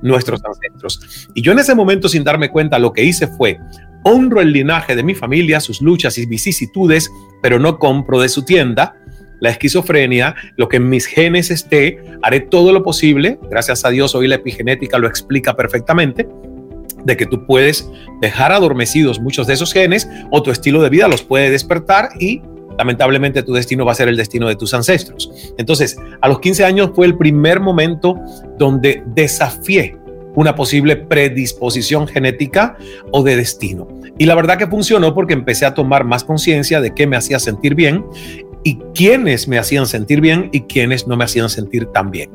nuestros 0.01 0.41
ancestros. 0.45 1.27
Y 1.33 1.41
yo 1.41 1.51
en 1.51 1.59
ese 1.59 1.75
momento, 1.75 2.07
sin 2.07 2.23
darme 2.23 2.49
cuenta, 2.49 2.79
lo 2.79 2.93
que 2.93 3.03
hice 3.03 3.27
fue 3.27 3.59
honro 4.05 4.39
el 4.39 4.53
linaje 4.53 4.95
de 4.95 5.03
mi 5.03 5.13
familia, 5.13 5.59
sus 5.59 5.81
luchas 5.81 6.17
y 6.17 6.25
vicisitudes, 6.25 7.11
pero 7.41 7.59
no 7.59 7.79
compro 7.79 8.21
de 8.21 8.29
su 8.29 8.45
tienda 8.45 8.95
la 9.41 9.49
esquizofrenia, 9.49 10.35
lo 10.55 10.69
que 10.69 10.77
en 10.77 10.87
mis 10.87 11.05
genes 11.05 11.51
esté, 11.51 12.01
haré 12.21 12.39
todo 12.39 12.71
lo 12.71 12.81
posible, 12.81 13.37
gracias 13.49 13.83
a 13.83 13.89
Dios 13.89 14.15
hoy 14.15 14.29
la 14.29 14.35
epigenética 14.35 14.99
lo 14.99 15.07
explica 15.07 15.57
perfectamente, 15.57 16.29
de 17.03 17.17
que 17.17 17.25
tú 17.25 17.45
puedes 17.45 17.89
dejar 18.21 18.53
adormecidos 18.53 19.19
muchos 19.19 19.47
de 19.47 19.55
esos 19.55 19.73
genes 19.73 20.09
o 20.31 20.43
tu 20.43 20.51
estilo 20.51 20.81
de 20.81 20.89
vida 20.89 21.09
los 21.09 21.23
puede 21.23 21.49
despertar 21.49 22.09
y 22.19 22.41
lamentablemente 22.79 23.43
tu 23.43 23.51
destino 23.51 23.83
va 23.83 23.91
a 23.91 23.95
ser 23.95 24.07
el 24.07 24.15
destino 24.15 24.47
de 24.47 24.55
tus 24.55 24.73
ancestros. 24.73 25.29
Entonces, 25.57 25.97
a 26.21 26.29
los 26.29 26.39
15 26.39 26.63
años 26.63 26.91
fue 26.95 27.07
el 27.07 27.17
primer 27.17 27.59
momento 27.59 28.15
donde 28.57 29.03
desafié 29.07 29.97
una 30.35 30.55
posible 30.55 30.95
predisposición 30.95 32.07
genética 32.07 32.77
o 33.11 33.21
de 33.21 33.35
destino. 33.35 33.89
Y 34.17 34.25
la 34.25 34.35
verdad 34.35 34.57
que 34.57 34.65
funcionó 34.65 35.13
porque 35.13 35.33
empecé 35.33 35.65
a 35.65 35.73
tomar 35.73 36.05
más 36.05 36.23
conciencia 36.23 36.79
de 36.79 36.93
qué 36.93 37.05
me 37.05 37.17
hacía 37.17 37.37
sentir 37.39 37.75
bien 37.75 38.05
y 38.63 38.77
quiénes 38.95 39.49
me 39.49 39.59
hacían 39.59 39.85
sentir 39.85 40.21
bien 40.21 40.47
y 40.53 40.61
quiénes 40.61 41.05
no 41.05 41.17
me 41.17 41.25
hacían 41.25 41.49
sentir 41.49 41.85
tan 41.87 42.11
bien. 42.11 42.31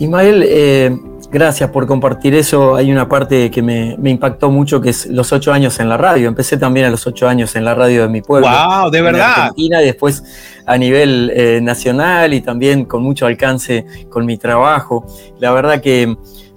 Ismael, 0.00 0.44
eh, 0.48 0.98
Gracias 1.36 1.68
por 1.68 1.86
compartir 1.86 2.34
eso. 2.34 2.76
Hay 2.76 2.90
una 2.90 3.10
parte 3.10 3.50
que 3.50 3.60
me, 3.60 3.94
impactó 4.02 4.50
mucho, 4.50 4.80
que 4.80 4.88
es 4.88 5.04
los 5.04 5.34
ocho 5.34 5.52
años 5.52 5.78
en 5.80 5.90
la 5.90 5.98
radio. 5.98 6.28
Empecé 6.28 6.56
también 6.56 6.86
a 6.86 6.90
los 6.90 7.06
ocho 7.06 7.28
años 7.28 7.54
en 7.56 7.64
la 7.66 7.74
radio 7.74 8.00
de 8.00 8.08
mi 8.08 8.22
pueblo. 8.22 8.48
¡Wow! 8.48 8.90
De 8.90 9.02
verdad. 9.02 9.32
Argentina 9.36 9.82
y 9.82 9.84
después 9.84 10.24
a 10.64 10.78
nivel 10.78 11.30
eh, 11.36 11.60
nacional 11.62 12.32
y 12.32 12.40
también 12.40 12.86
con 12.86 13.02
mucho 13.02 13.26
alcance 13.26 13.84
con 14.08 14.24
mi 14.24 14.38
trabajo. 14.38 15.04
La 15.38 15.52
verdad 15.52 15.82
que 15.82 16.16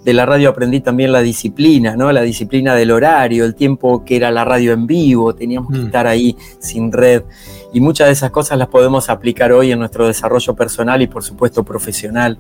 de 0.10 0.14
la 0.16 0.26
radio 0.26 0.50
aprendí 0.50 0.82
también 0.82 1.12
la 1.12 1.22
disciplina, 1.22 1.96
¿no? 1.96 2.12
La 2.12 2.24
disciplina 2.24 2.74
del 2.74 2.90
horario, 2.90 3.46
el 3.46 3.54
tiempo 3.54 4.04
que 4.04 4.16
era 4.16 4.32
la 4.32 4.44
radio 4.44 4.74
en 4.74 4.88
vivo, 4.88 5.36
teníamos 5.36 5.72
que 5.72 5.78
mm. 5.78 5.86
estar 5.86 6.08
ahí 6.08 6.36
sin 6.58 6.92
red. 6.92 7.22
Y 7.74 7.80
muchas 7.80 8.08
de 8.08 8.14
esas 8.14 8.32
cosas 8.32 8.58
las 8.58 8.70
podemos 8.70 9.08
aplicar 9.08 9.52
hoy 9.52 9.72
en 9.72 9.78
nuestro 9.78 10.08
desarrollo 10.08 10.56
personal 10.56 11.04
y 11.04 11.08
por 11.08 11.24
supuesto 11.24 11.64
profesional. 11.64 12.40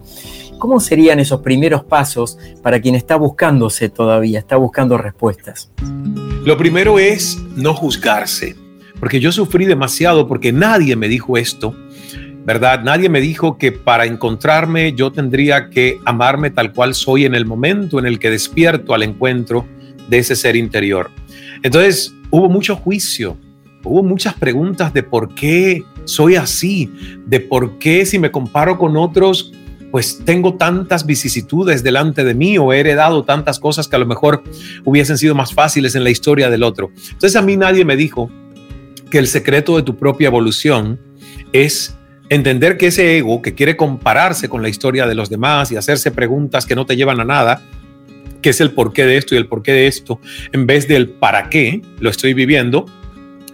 ¿Cómo 0.57 0.79
serían 0.79 1.19
esos 1.19 1.41
primeros 1.41 1.83
pasos 1.83 2.39
para 2.63 2.81
quien 2.81 2.95
está 2.95 3.17
buscándose 3.17 3.89
todavía, 3.89 4.39
está 4.39 4.55
buscando 4.55 4.97
respuestas? 4.97 5.71
Lo 6.43 6.57
primero 6.57 6.97
es 6.97 7.37
no 7.55 7.75
juzgarse, 7.75 8.55
porque 8.99 9.19
yo 9.19 9.31
sufrí 9.31 9.65
demasiado 9.65 10.27
porque 10.27 10.51
nadie 10.51 10.95
me 10.95 11.07
dijo 11.07 11.37
esto 11.37 11.75
¿verdad? 12.49 12.81
Nadie 12.81 13.09
me 13.09 13.21
dijo 13.21 13.59
que 13.59 13.71
para 13.71 14.07
encontrarme 14.07 14.93
yo 14.93 15.11
tendría 15.11 15.69
que 15.69 15.99
amarme 16.03 16.49
tal 16.49 16.73
cual 16.73 16.95
soy 16.95 17.25
en 17.25 17.35
el 17.35 17.45
momento 17.45 17.99
en 17.99 18.07
el 18.07 18.17
que 18.17 18.31
despierto 18.31 18.95
al 18.95 19.03
encuentro 19.03 19.67
de 20.07 20.17
ese 20.17 20.35
ser 20.35 20.55
interior. 20.55 21.11
Entonces 21.61 22.11
hubo 22.31 22.49
mucho 22.49 22.75
juicio, 22.75 23.37
hubo 23.83 24.01
muchas 24.01 24.33
preguntas 24.33 24.91
de 24.95 25.03
por 25.03 25.35
qué 25.35 25.83
soy 26.05 26.37
así, 26.37 26.91
de 27.27 27.39
por 27.39 27.77
qué 27.77 28.03
si 28.07 28.17
me 28.17 28.31
comparo 28.31 28.79
con 28.79 28.97
otros, 28.97 29.51
pues 29.91 30.19
tengo 30.25 30.55
tantas 30.55 31.05
vicisitudes 31.05 31.83
delante 31.83 32.23
de 32.23 32.33
mí 32.33 32.57
o 32.57 32.73
he 32.73 32.79
heredado 32.79 33.25
tantas 33.25 33.59
cosas 33.59 33.87
que 33.87 33.95
a 33.95 33.99
lo 33.99 34.07
mejor 34.07 34.41
hubiesen 34.85 35.19
sido 35.19 35.35
más 35.35 35.53
fáciles 35.53 35.93
en 35.93 36.03
la 36.03 36.09
historia 36.09 36.49
del 36.49 36.63
otro. 36.63 36.89
Entonces 37.11 37.35
a 37.35 37.43
mí 37.43 37.57
nadie 37.57 37.85
me 37.85 37.95
dijo 37.95 38.27
que 39.11 39.19
el 39.19 39.27
secreto 39.27 39.75
de 39.75 39.83
tu 39.83 39.95
propia 39.97 40.29
evolución 40.29 40.99
es 41.53 41.95
entender 42.29 42.77
que 42.77 42.87
ese 42.87 43.17
ego 43.17 43.41
que 43.41 43.55
quiere 43.55 43.75
compararse 43.75 44.47
con 44.47 44.61
la 44.61 44.69
historia 44.69 45.07
de 45.07 45.15
los 45.15 45.29
demás 45.29 45.71
y 45.71 45.75
hacerse 45.75 46.11
preguntas 46.11 46.65
que 46.65 46.75
no 46.75 46.85
te 46.85 46.95
llevan 46.95 47.19
a 47.19 47.25
nada, 47.25 47.61
que 48.41 48.51
es 48.51 48.61
el 48.61 48.71
porqué 48.71 49.05
de 49.05 49.17
esto 49.17 49.35
y 49.35 49.37
el 49.37 49.47
porqué 49.47 49.73
de 49.73 49.87
esto, 49.87 50.19
en 50.51 50.65
vez 50.65 50.87
del 50.87 51.09
para 51.09 51.49
qué 51.49 51.81
lo 51.99 52.09
estoy 52.09 52.33
viviendo, 52.33 52.85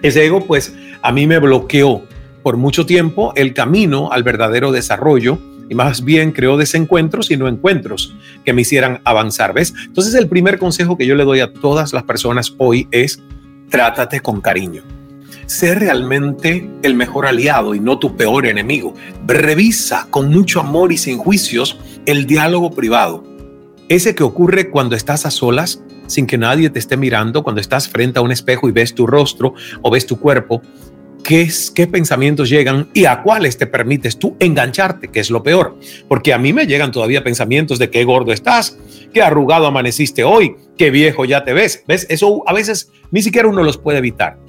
ese 0.01 0.25
ego 0.25 0.45
pues 0.45 0.75
a 1.01 1.11
mí 1.11 1.25
me 1.25 1.39
bloqueó 1.39 2.03
por 2.43 2.57
mucho 2.57 2.85
tiempo 2.85 3.33
el 3.35 3.53
camino 3.53 4.11
al 4.11 4.23
verdadero 4.23 4.71
desarrollo 4.71 5.39
y 5.67 5.73
más 5.73 6.03
bien 6.03 6.31
creó 6.31 6.57
desencuentros 6.57 7.31
y 7.31 7.37
no 7.37 7.47
encuentros 7.47 8.15
que 8.43 8.53
me 8.53 8.61
hicieran 8.61 9.01
avanzar, 9.03 9.53
¿ves? 9.53 9.73
Entonces 9.87 10.13
el 10.13 10.27
primer 10.27 10.59
consejo 10.59 10.95
que 10.95 11.07
yo 11.07 11.15
le 11.15 11.23
doy 11.23 11.39
a 11.39 11.51
todas 11.51 11.91
las 11.93 12.03
personas 12.03 12.53
hoy 12.57 12.87
es 12.91 13.19
trátate 13.69 14.19
con 14.19 14.41
cariño 14.41 14.83
sé 15.45 15.75
realmente 15.75 16.69
el 16.83 16.95
mejor 16.95 17.25
aliado 17.25 17.75
y 17.75 17.79
no 17.79 17.99
tu 17.99 18.15
peor 18.15 18.45
enemigo. 18.45 18.93
Revisa 19.25 20.07
con 20.09 20.29
mucho 20.29 20.59
amor 20.59 20.91
y 20.91 20.97
sin 20.97 21.17
juicios 21.17 21.79
el 22.05 22.25
diálogo 22.25 22.71
privado. 22.71 23.23
Ese 23.89 24.15
que 24.15 24.23
ocurre 24.23 24.69
cuando 24.69 24.95
estás 24.95 25.25
a 25.25 25.31
solas, 25.31 25.83
sin 26.07 26.27
que 26.27 26.37
nadie 26.37 26.69
te 26.69 26.79
esté 26.79 26.97
mirando, 26.97 27.43
cuando 27.43 27.61
estás 27.61 27.87
frente 27.87 28.19
a 28.19 28.21
un 28.21 28.31
espejo 28.31 28.67
y 28.67 28.71
ves 28.71 28.95
tu 28.95 29.05
rostro 29.07 29.53
o 29.81 29.91
ves 29.91 30.05
tu 30.05 30.19
cuerpo, 30.19 30.61
qué, 31.23 31.47
qué 31.73 31.87
pensamientos 31.87 32.49
llegan 32.49 32.89
y 32.93 33.05
a 33.05 33.21
cuáles 33.21 33.57
te 33.57 33.67
permites 33.67 34.17
tú 34.17 34.35
engancharte, 34.39 35.09
que 35.09 35.19
es 35.19 35.29
lo 35.29 35.43
peor. 35.43 35.77
Porque 36.07 36.33
a 36.33 36.37
mí 36.37 36.53
me 36.53 36.65
llegan 36.65 36.91
todavía 36.91 37.23
pensamientos 37.23 37.77
de 37.77 37.89
qué 37.89 38.03
gordo 38.03 38.31
estás, 38.31 38.77
qué 39.13 39.21
arrugado 39.21 39.67
amaneciste 39.67 40.23
hoy, 40.23 40.55
qué 40.77 40.89
viejo 40.89 41.25
ya 41.25 41.43
te 41.43 41.53
ves. 41.53 41.83
¿Ves? 41.87 42.07
Eso 42.09 42.43
a 42.47 42.53
veces 42.53 42.91
ni 43.11 43.21
siquiera 43.21 43.47
uno 43.47 43.63
los 43.63 43.77
puede 43.77 43.99
evitar 43.99 44.44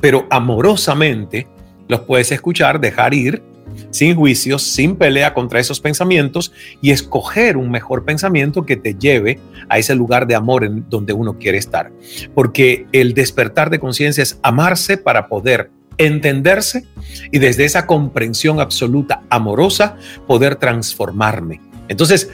pero 0.00 0.26
amorosamente 0.30 1.46
los 1.88 2.00
puedes 2.00 2.30
escuchar, 2.32 2.80
dejar 2.80 3.14
ir, 3.14 3.42
sin 3.90 4.14
juicios, 4.14 4.62
sin 4.62 4.96
pelea 4.96 5.34
contra 5.34 5.60
esos 5.60 5.80
pensamientos 5.80 6.52
y 6.80 6.90
escoger 6.90 7.56
un 7.56 7.70
mejor 7.70 8.04
pensamiento 8.04 8.66
que 8.66 8.76
te 8.76 8.94
lleve 8.94 9.40
a 9.68 9.78
ese 9.78 9.94
lugar 9.94 10.26
de 10.26 10.34
amor 10.34 10.64
en 10.64 10.88
donde 10.88 11.12
uno 11.12 11.38
quiere 11.38 11.58
estar. 11.58 11.90
Porque 12.34 12.86
el 12.92 13.14
despertar 13.14 13.70
de 13.70 13.78
conciencia 13.78 14.22
es 14.22 14.38
amarse 14.42 14.96
para 14.96 15.28
poder 15.28 15.70
entenderse 15.96 16.86
y 17.32 17.38
desde 17.38 17.64
esa 17.64 17.86
comprensión 17.86 18.60
absoluta 18.60 19.22
amorosa 19.30 19.96
poder 20.26 20.56
transformarme. 20.56 21.60
Entonces, 21.88 22.30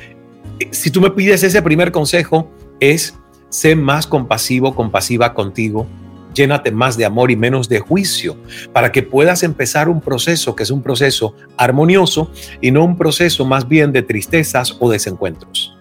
si 0.71 0.91
tú 0.91 1.01
me 1.01 1.11
pides 1.11 1.43
ese 1.43 1.63
primer 1.63 1.91
consejo 1.91 2.51
es 2.81 3.15
sé 3.49 3.77
más 3.77 4.07
compasivo, 4.07 4.75
compasiva 4.75 5.33
contigo, 5.33 5.87
llénate 6.35 6.71
más 6.71 6.97
de 6.97 7.05
amor 7.05 7.31
y 7.31 7.37
menos 7.37 7.69
de 7.69 7.81
juicio, 7.81 8.37
para 8.73 8.93
que 8.93 9.03
puedas 9.03 9.43
empezar 9.43 9.89
un 9.89 10.01
proceso 10.01 10.55
que 10.55 10.65
es 10.65 10.71
un 10.71 10.83
proceso 10.83 11.35
armonioso 11.57 12.31
y 12.61 12.71
no 12.71 12.85
un 12.85 12.97
proceso 12.97 13.45
más 13.45 13.69
bien 13.69 13.93
de 13.93 14.03
tristezas 14.03 14.77
o 14.81 14.91
desencuentros. 14.91 15.75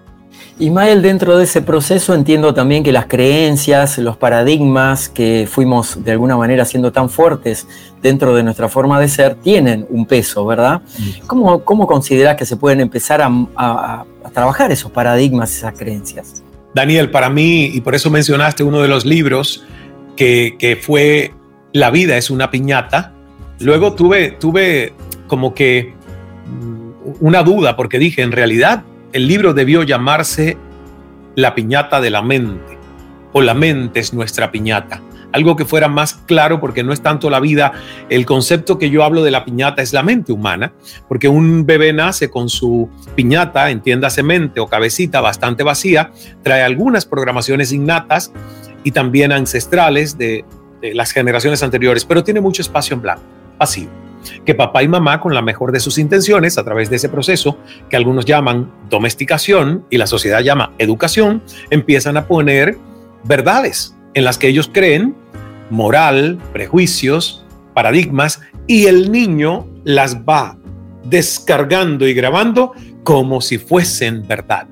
Ismael, 0.59 1.01
dentro 1.01 1.35
de 1.35 1.45
ese 1.45 1.63
proceso 1.63 2.13
entiendo 2.13 2.53
también 2.53 2.83
que 2.83 2.91
las 2.91 3.07
creencias, 3.07 3.97
los 3.97 4.17
paradigmas 4.17 5.09
que 5.09 5.47
fuimos 5.49 6.03
de 6.03 6.11
alguna 6.11 6.37
manera 6.37 6.63
siendo 6.63 6.91
tan 6.91 7.09
fuertes 7.09 7.67
dentro 8.03 8.35
de 8.35 8.43
nuestra 8.43 8.69
forma 8.69 8.99
de 8.99 9.07
ser, 9.07 9.35
tienen 9.35 9.87
un 9.89 10.05
peso, 10.05 10.45
¿verdad? 10.45 10.81
Mm. 10.99 11.25
¿Cómo, 11.25 11.63
cómo 11.63 11.87
consideras 11.87 12.35
que 12.35 12.45
se 12.45 12.55
pueden 12.55 12.81
empezar 12.81 13.21
a, 13.21 13.27
a 13.55 14.29
trabajar 14.31 14.71
esos 14.71 14.91
paradigmas, 14.91 15.55
esas 15.55 15.73
creencias? 15.73 16.43
Daniel, 16.75 17.09
para 17.09 17.29
mí, 17.29 17.65
y 17.65 17.81
por 17.81 17.95
eso 17.95 18.09
mencionaste 18.09 18.63
uno 18.63 18.81
de 18.81 18.87
los 18.87 19.05
libros, 19.05 19.63
que, 20.15 20.79
fue 20.81 21.33
La 21.71 21.91
vida 21.91 22.17
es 22.17 22.29
una 22.29 22.51
piñata. 22.51 23.13
Luego 23.59 23.93
tuve, 23.93 24.31
tuve 24.31 24.93
como 25.27 25.53
que 25.53 25.93
mm, 26.47 26.91
una 27.21 27.43
duda 27.43 27.75
porque 27.75 27.99
dije, 27.99 28.21
en 28.21 28.31
realidad 28.31 28.83
el 29.11 29.27
libro 29.27 29.53
debió 29.53 29.83
llamarse 29.83 30.57
La 31.35 31.55
piñata 31.55 32.01
de 32.01 32.09
la 32.09 32.21
mente 32.21 32.77
o 33.31 33.41
La 33.41 33.53
mente 33.53 33.99
es 33.99 34.13
nuestra 34.13 34.51
piñata. 34.51 35.01
Algo 35.31 35.55
que 35.55 35.65
fuera 35.65 35.87
más 35.87 36.13
claro 36.13 36.59
porque 36.59 36.83
no 36.83 36.93
es 36.93 37.01
tanto 37.01 37.31
la 37.31 37.39
vida, 37.39 37.73
el 38.09 38.23
concepto 38.23 38.77
que 38.77 38.91
yo 38.91 39.03
hablo 39.03 39.23
de 39.23 39.31
la 39.31 39.43
piñata 39.43 39.81
es 39.81 39.91
la 39.91 40.03
mente 40.03 40.31
humana, 40.31 40.73
porque 41.07 41.27
un 41.27 41.65
bebé 41.65 41.91
nace 41.91 42.29
con 42.29 42.49
su 42.49 42.87
piñata, 43.15 43.71
entiéndase 43.71 44.21
mente 44.21 44.59
o 44.59 44.67
cabecita 44.67 45.21
bastante 45.21 45.63
vacía, 45.63 46.11
trae 46.43 46.61
algunas 46.61 47.07
programaciones 47.07 47.71
innatas 47.71 48.31
y 48.83 48.91
también 48.91 49.31
ancestrales 49.31 50.17
de, 50.17 50.45
las 50.93 51.11
generaciones 51.11 51.63
anteriores, 51.63 52.03
pero 52.03 52.25
tiene 52.25 52.41
mucho 52.41 52.61
espacio 52.61 52.93
en 52.93 53.01
blanco, 53.01 53.23
vacío 53.57 53.87
que 54.45 54.55
papá 54.55 54.83
y 54.83 54.87
mamá, 54.87 55.19
con 55.19 55.33
la 55.33 55.41
mejor 55.41 55.71
de 55.71 55.79
sus 55.79 55.97
intenciones, 55.97 56.57
a 56.57 56.63
través 56.63 56.89
de 56.89 56.95
ese 56.95 57.09
proceso 57.09 57.57
que 57.89 57.95
algunos 57.95 58.25
llaman 58.25 58.71
domesticación 58.89 59.85
y 59.89 59.97
la 59.97 60.07
sociedad 60.07 60.41
llama 60.41 60.71
educación, 60.77 61.41
empiezan 61.69 62.17
a 62.17 62.25
poner 62.25 62.77
verdades 63.25 63.95
en 64.13 64.23
las 64.23 64.37
que 64.37 64.47
ellos 64.47 64.69
creen, 64.71 65.15
moral, 65.69 66.39
prejuicios, 66.53 67.45
paradigmas, 67.73 68.41
y 68.67 68.85
el 68.85 69.11
niño 69.11 69.67
las 69.83 70.17
va 70.17 70.57
descargando 71.03 72.07
y 72.07 72.13
grabando 72.13 72.71
como 73.03 73.41
si 73.41 73.57
fuesen 73.57 74.25
verdad. 74.27 74.67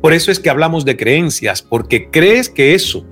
Por 0.00 0.12
eso 0.12 0.32
es 0.32 0.40
que 0.40 0.50
hablamos 0.50 0.84
de 0.84 0.96
creencias, 0.96 1.62
porque 1.62 2.10
crees 2.10 2.48
que 2.48 2.74
eso 2.74 3.04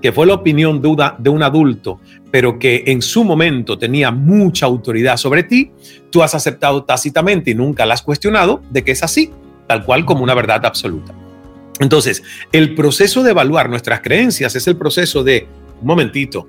que 0.00 0.12
fue 0.12 0.26
la 0.26 0.34
opinión 0.34 0.80
duda 0.82 1.16
de 1.18 1.30
un 1.30 1.42
adulto, 1.42 2.00
pero 2.30 2.58
que 2.58 2.84
en 2.86 3.02
su 3.02 3.24
momento 3.24 3.78
tenía 3.78 4.10
mucha 4.10 4.66
autoridad 4.66 5.16
sobre 5.16 5.42
ti, 5.42 5.72
tú 6.10 6.22
has 6.22 6.34
aceptado 6.34 6.84
tácitamente 6.84 7.50
y 7.50 7.54
nunca 7.54 7.86
la 7.86 7.94
has 7.94 8.02
cuestionado 8.02 8.62
de 8.70 8.84
que 8.84 8.92
es 8.92 9.02
así, 9.02 9.30
tal 9.66 9.84
cual 9.84 10.04
como 10.04 10.22
una 10.22 10.34
verdad 10.34 10.64
absoluta. 10.64 11.14
Entonces, 11.80 12.22
el 12.52 12.74
proceso 12.74 13.22
de 13.22 13.30
evaluar 13.30 13.68
nuestras 13.68 14.00
creencias 14.00 14.54
es 14.56 14.66
el 14.66 14.76
proceso 14.76 15.22
de, 15.24 15.46
un 15.80 15.86
momentito, 15.86 16.48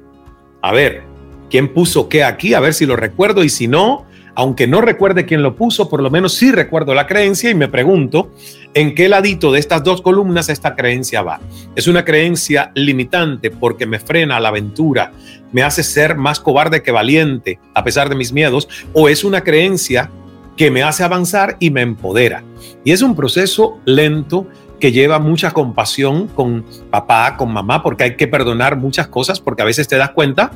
a 0.62 0.72
ver, 0.72 1.04
¿quién 1.50 1.74
puso 1.74 2.08
qué 2.10 2.24
aquí? 2.24 2.54
A 2.54 2.60
ver 2.60 2.74
si 2.74 2.86
lo 2.86 2.96
recuerdo 2.96 3.44
y 3.44 3.50
si 3.50 3.68
no, 3.68 4.06
aunque 4.38 4.68
no 4.68 4.82
recuerde 4.82 5.26
quién 5.26 5.42
lo 5.42 5.56
puso, 5.56 5.90
por 5.90 6.00
lo 6.00 6.12
menos 6.12 6.36
sí 6.36 6.52
recuerdo 6.52 6.94
la 6.94 7.08
creencia 7.08 7.50
y 7.50 7.56
me 7.56 7.70
pregunto 7.70 8.32
en 8.76 8.94
qué 8.94 9.10
ladito 9.10 9.52
de 9.52 9.58
estas 9.60 9.84
dos 9.84 10.04
columnas 10.04 10.48
esta 10.50 10.76
creencia 10.76 11.24
va. 11.24 11.40
¿Es 11.76 11.88
una 11.88 12.06
creencia 12.06 12.72
limitante 12.76 13.50
porque 13.50 13.88
me 13.88 13.98
frena 13.98 14.40
la 14.40 14.50
aventura, 14.50 15.12
me 15.52 15.64
hace 15.64 15.82
ser 15.82 16.18
más 16.18 16.40
cobarde 16.40 16.84
que 16.84 16.92
valiente 16.92 17.60
a 17.74 17.84
pesar 17.84 18.10
de 18.10 18.16
mis 18.16 18.32
miedos? 18.32 18.70
¿O 18.94 19.10
es 19.10 19.24
una 19.24 19.42
creencia 19.42 20.12
que 20.56 20.70
me 20.70 20.84
hace 20.84 21.04
avanzar 21.04 21.58
y 21.60 21.72
me 21.72 21.82
empodera? 21.82 22.44
Y 22.86 22.92
es 22.92 23.02
un 23.02 23.16
proceso 23.16 23.80
lento 23.86 24.46
que 24.80 24.92
lleva 24.92 25.18
mucha 25.18 25.50
compasión 25.50 26.28
con 26.28 26.64
papá, 26.92 27.38
con 27.38 27.52
mamá, 27.52 27.82
porque 27.82 28.04
hay 28.04 28.16
que 28.16 28.28
perdonar 28.28 28.78
muchas 28.78 29.08
cosas, 29.08 29.40
porque 29.40 29.64
a 29.64 29.66
veces 29.66 29.88
te 29.88 29.98
das 29.98 30.12
cuenta 30.12 30.52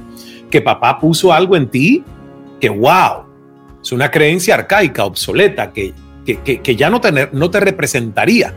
que 0.52 0.62
papá 0.62 1.00
puso 1.00 1.34
algo 1.34 1.56
en 1.56 1.68
ti 1.68 2.04
que, 2.60 2.70
wow, 2.70 3.31
es 3.82 3.92
una 3.92 4.12
creencia 4.12 4.56
arcaica, 4.56 5.06
obsoleta, 5.06 5.72
que, 5.72 5.94
que, 6.26 6.76
ya 6.76 6.90
no, 6.90 7.02
tener, 7.02 7.34
no 7.34 7.50
te 7.50 7.60
representaría. 7.60 8.54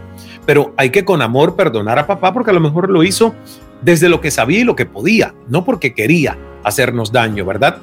Pero 0.47 0.75
hay 0.76 0.90
que 0.90 1.04
con 1.04 1.23
amor 1.23 1.57
perdonar 1.57 1.99
a 1.99 2.07
papá 2.07 2.33
porque 2.33 2.50
a 2.50 2.54
lo 2.54 2.61
mejor 2.61 2.90
lo 2.90 3.02
hizo 3.02 3.35
desde 3.81 4.09
lo 4.09 4.21
que 4.21 4.31
sabía 4.31 4.61
y 4.61 4.64
lo 4.64 4.76
que 4.76 4.87
podía, 4.87 5.35
no 5.49 5.64
porque 5.64 5.95
quería 5.95 6.38
hacernos 6.62 7.12
daño, 7.12 7.45
¿verdad? 7.45 7.78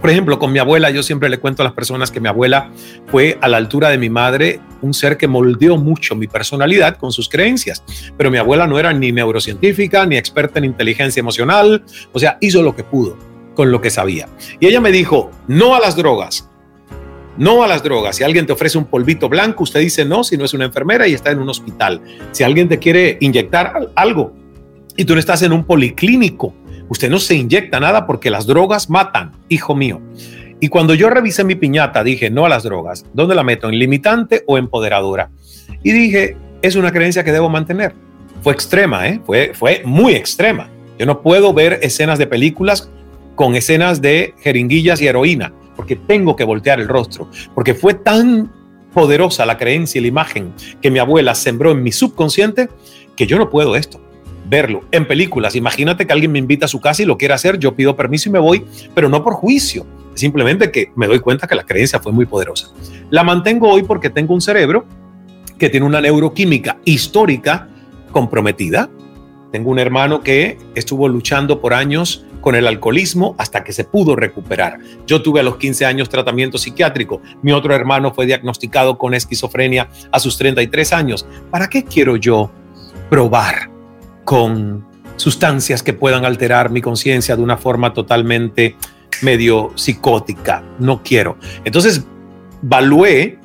Por 0.00 0.10
ejemplo, 0.10 0.38
con 0.38 0.52
mi 0.52 0.58
abuela, 0.58 0.90
yo 0.90 1.02
siempre 1.02 1.28
le 1.28 1.38
cuento 1.38 1.62
a 1.62 1.64
las 1.64 1.72
personas 1.72 2.10
que 2.10 2.20
mi 2.20 2.28
abuela 2.28 2.70
fue 3.06 3.38
a 3.40 3.48
la 3.48 3.56
altura 3.56 3.88
de 3.88 3.98
mi 3.98 4.10
madre 4.10 4.60
un 4.82 4.94
ser 4.94 5.16
que 5.16 5.26
moldeó 5.26 5.76
mucho 5.76 6.14
mi 6.14 6.28
personalidad 6.28 6.96
con 6.96 7.10
sus 7.10 7.28
creencias. 7.28 7.82
Pero 8.16 8.30
mi 8.30 8.38
abuela 8.38 8.66
no 8.66 8.78
era 8.78 8.92
ni 8.92 9.12
neurocientífica, 9.12 10.06
ni 10.06 10.16
experta 10.16 10.58
en 10.58 10.66
inteligencia 10.66 11.20
emocional, 11.20 11.82
o 12.12 12.18
sea, 12.18 12.38
hizo 12.40 12.62
lo 12.62 12.76
que 12.76 12.84
pudo 12.84 13.16
con 13.54 13.72
lo 13.72 13.80
que 13.80 13.90
sabía. 13.90 14.28
Y 14.60 14.66
ella 14.66 14.80
me 14.80 14.92
dijo, 14.92 15.32
no 15.48 15.74
a 15.74 15.80
las 15.80 15.96
drogas, 15.96 16.48
no 17.38 17.62
a 17.62 17.68
las 17.68 17.82
drogas. 17.82 18.16
Si 18.16 18.24
alguien 18.24 18.46
te 18.46 18.52
ofrece 18.52 18.76
un 18.76 18.84
polvito 18.84 19.28
blanco, 19.28 19.62
usted 19.62 19.80
dice 19.80 20.04
no 20.04 20.24
si 20.24 20.36
no 20.36 20.44
es 20.44 20.52
una 20.52 20.64
enfermera 20.64 21.06
y 21.08 21.14
está 21.14 21.30
en 21.30 21.38
un 21.38 21.48
hospital. 21.48 22.02
Si 22.32 22.42
alguien 22.42 22.68
te 22.68 22.78
quiere 22.78 23.16
inyectar 23.20 23.72
algo 23.94 24.34
y 24.96 25.04
tú 25.04 25.14
no 25.14 25.20
estás 25.20 25.42
en 25.42 25.52
un 25.52 25.64
policlínico, 25.64 26.52
usted 26.88 27.08
no 27.08 27.18
se 27.18 27.36
inyecta 27.36 27.80
nada 27.80 28.06
porque 28.06 28.30
las 28.30 28.46
drogas 28.46 28.90
matan, 28.90 29.32
hijo 29.48 29.74
mío. 29.74 30.00
Y 30.60 30.68
cuando 30.68 30.94
yo 30.94 31.08
revisé 31.08 31.44
mi 31.44 31.54
piñata, 31.54 32.02
dije 32.02 32.30
no 32.30 32.44
a 32.44 32.48
las 32.48 32.64
drogas. 32.64 33.06
¿Dónde 33.12 33.36
la 33.36 33.44
meto? 33.44 33.68
¿En 33.68 33.78
limitante 33.78 34.42
o 34.46 34.58
empoderadora? 34.58 35.30
Y 35.84 35.92
dije, 35.92 36.36
es 36.62 36.74
una 36.74 36.90
creencia 36.90 37.22
que 37.22 37.32
debo 37.32 37.48
mantener. 37.48 37.94
Fue 38.42 38.52
extrema, 38.52 39.08
¿eh? 39.08 39.20
fue, 39.24 39.52
fue 39.54 39.82
muy 39.84 40.14
extrema. 40.14 40.68
Yo 40.98 41.06
no 41.06 41.22
puedo 41.22 41.54
ver 41.54 41.78
escenas 41.82 42.18
de 42.18 42.26
películas 42.26 42.90
con 43.36 43.54
escenas 43.54 44.02
de 44.02 44.34
jeringuillas 44.40 45.00
y 45.00 45.06
heroína, 45.06 45.52
porque 45.78 45.94
tengo 45.94 46.34
que 46.34 46.42
voltear 46.42 46.80
el 46.80 46.88
rostro, 46.88 47.30
porque 47.54 47.72
fue 47.72 47.94
tan 47.94 48.52
poderosa 48.92 49.46
la 49.46 49.56
creencia 49.56 50.00
y 50.00 50.02
la 50.02 50.08
imagen 50.08 50.52
que 50.82 50.90
mi 50.90 50.98
abuela 50.98 51.36
sembró 51.36 51.70
en 51.70 51.84
mi 51.84 51.92
subconsciente 51.92 52.68
que 53.14 53.28
yo 53.28 53.38
no 53.38 53.48
puedo 53.48 53.76
esto 53.76 54.00
verlo 54.48 54.82
en 54.90 55.06
películas. 55.06 55.54
Imagínate 55.54 56.04
que 56.04 56.12
alguien 56.12 56.32
me 56.32 56.40
invita 56.40 56.64
a 56.64 56.68
su 56.68 56.80
casa 56.80 57.04
y 57.04 57.06
lo 57.06 57.16
quiere 57.16 57.34
hacer, 57.34 57.60
yo 57.60 57.76
pido 57.76 57.94
permiso 57.94 58.28
y 58.28 58.32
me 58.32 58.40
voy, 58.40 58.64
pero 58.92 59.08
no 59.08 59.22
por 59.22 59.34
juicio, 59.34 59.86
simplemente 60.14 60.72
que 60.72 60.90
me 60.96 61.06
doy 61.06 61.20
cuenta 61.20 61.46
que 61.46 61.54
la 61.54 61.62
creencia 61.62 62.00
fue 62.00 62.10
muy 62.10 62.26
poderosa. 62.26 62.70
La 63.10 63.22
mantengo 63.22 63.70
hoy 63.70 63.84
porque 63.84 64.10
tengo 64.10 64.34
un 64.34 64.40
cerebro 64.40 64.84
que 65.60 65.68
tiene 65.68 65.86
una 65.86 66.00
neuroquímica 66.00 66.78
histórica 66.84 67.68
comprometida. 68.10 68.90
Tengo 69.52 69.70
un 69.70 69.78
hermano 69.78 70.20
que 70.20 70.58
estuvo 70.74 71.08
luchando 71.08 71.60
por 71.60 71.72
años 71.72 72.24
con 72.40 72.54
el 72.54 72.66
alcoholismo 72.66 73.34
hasta 73.38 73.64
que 73.64 73.72
se 73.72 73.84
pudo 73.84 74.14
recuperar. 74.14 74.78
Yo 75.06 75.22
tuve 75.22 75.40
a 75.40 75.42
los 75.42 75.56
15 75.56 75.86
años 75.86 76.08
tratamiento 76.08 76.58
psiquiátrico. 76.58 77.20
Mi 77.42 77.52
otro 77.52 77.74
hermano 77.74 78.12
fue 78.12 78.26
diagnosticado 78.26 78.98
con 78.98 79.14
esquizofrenia 79.14 79.88
a 80.12 80.20
sus 80.20 80.38
33 80.38 80.92
años. 80.92 81.26
¿Para 81.50 81.68
qué 81.68 81.84
quiero 81.84 82.16
yo 82.16 82.50
probar 83.10 83.70
con 84.24 84.86
sustancias 85.16 85.82
que 85.82 85.92
puedan 85.92 86.24
alterar 86.24 86.70
mi 86.70 86.80
conciencia 86.80 87.34
de 87.36 87.42
una 87.42 87.56
forma 87.56 87.92
totalmente 87.92 88.76
medio 89.22 89.72
psicótica? 89.74 90.62
No 90.78 91.02
quiero. 91.02 91.38
Entonces, 91.64 92.04
valué 92.62 93.38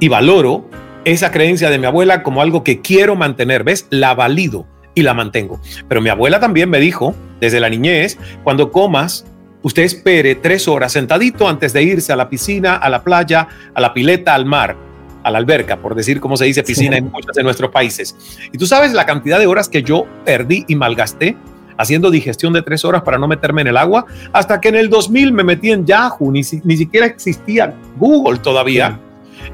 y 0.00 0.08
valoro 0.08 0.68
esa 1.04 1.30
creencia 1.30 1.70
de 1.70 1.78
mi 1.78 1.86
abuela 1.86 2.22
como 2.22 2.42
algo 2.42 2.64
que 2.64 2.80
quiero 2.80 3.14
mantener. 3.14 3.62
¿Ves? 3.62 3.86
La 3.90 4.14
valido 4.14 4.66
y 4.94 5.02
la 5.02 5.14
mantengo. 5.14 5.60
Pero 5.88 6.00
mi 6.00 6.08
abuela 6.08 6.40
también 6.40 6.70
me 6.70 6.80
dijo, 6.80 7.14
desde 7.40 7.60
la 7.60 7.68
niñez, 7.68 8.18
cuando 8.44 8.70
comas, 8.70 9.24
usted 9.62 9.82
espere 9.82 10.34
tres 10.34 10.68
horas 10.68 10.92
sentadito 10.92 11.48
antes 11.48 11.72
de 11.72 11.82
irse 11.82 12.12
a 12.12 12.16
la 12.16 12.28
piscina, 12.28 12.76
a 12.76 12.88
la 12.88 13.02
playa, 13.02 13.48
a 13.74 13.80
la 13.80 13.92
pileta, 13.94 14.34
al 14.34 14.46
mar, 14.46 14.76
a 15.22 15.30
la 15.30 15.38
alberca, 15.38 15.76
por 15.78 15.94
decir 15.94 16.20
cómo 16.20 16.36
se 16.36 16.46
dice 16.46 16.62
piscina 16.62 16.96
en 16.96 17.10
muchos 17.10 17.34
de 17.34 17.42
nuestros 17.42 17.70
países. 17.70 18.16
Y 18.52 18.58
tú 18.58 18.66
sabes 18.66 18.92
la 18.92 19.06
cantidad 19.06 19.38
de 19.38 19.46
horas 19.46 19.68
que 19.68 19.82
yo 19.82 20.06
perdí 20.24 20.64
y 20.68 20.76
malgasté 20.76 21.36
haciendo 21.76 22.10
digestión 22.10 22.52
de 22.52 22.60
tres 22.60 22.84
horas 22.84 23.02
para 23.02 23.16
no 23.16 23.26
meterme 23.26 23.62
en 23.62 23.68
el 23.68 23.76
agua, 23.78 24.04
hasta 24.32 24.60
que 24.60 24.68
en 24.68 24.76
el 24.76 24.90
2000 24.90 25.32
me 25.32 25.42
metí 25.42 25.72
en 25.72 25.86
Yahoo, 25.86 26.30
ni, 26.30 26.42
ni 26.64 26.76
siquiera 26.76 27.06
existía 27.06 27.74
Google 27.96 28.38
todavía. 28.38 29.00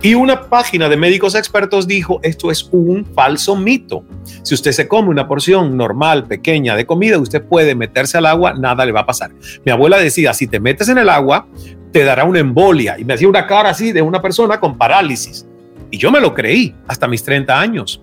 Y 0.02 0.14
una 0.14 0.42
página 0.48 0.88
de 0.88 0.96
médicos 0.96 1.34
expertos 1.34 1.86
dijo, 1.86 2.20
esto 2.22 2.50
es 2.50 2.68
un 2.72 3.04
falso 3.04 3.56
mito. 3.56 4.04
Si 4.42 4.54
usted 4.54 4.72
se 4.72 4.88
come 4.88 5.08
una 5.08 5.26
porción 5.26 5.76
normal, 5.76 6.26
pequeña 6.26 6.76
de 6.76 6.86
comida, 6.86 7.18
usted 7.18 7.42
puede 7.42 7.74
meterse 7.74 8.18
al 8.18 8.26
agua, 8.26 8.54
nada 8.54 8.84
le 8.84 8.92
va 8.92 9.00
a 9.00 9.06
pasar. 9.06 9.32
Mi 9.64 9.72
abuela 9.72 9.98
decía, 9.98 10.34
si 10.34 10.46
te 10.46 10.60
metes 10.60 10.88
en 10.88 10.98
el 10.98 11.08
agua, 11.08 11.48
te 11.92 12.04
dará 12.04 12.24
una 12.24 12.40
embolia. 12.40 12.98
Y 12.98 13.04
me 13.04 13.14
hacía 13.14 13.28
una 13.28 13.46
cara 13.46 13.70
así 13.70 13.92
de 13.92 14.02
una 14.02 14.20
persona 14.20 14.60
con 14.60 14.76
parálisis. 14.76 15.46
Y 15.90 15.98
yo 15.98 16.10
me 16.10 16.20
lo 16.20 16.34
creí 16.34 16.74
hasta 16.86 17.08
mis 17.08 17.22
30 17.22 17.58
años. 17.58 18.02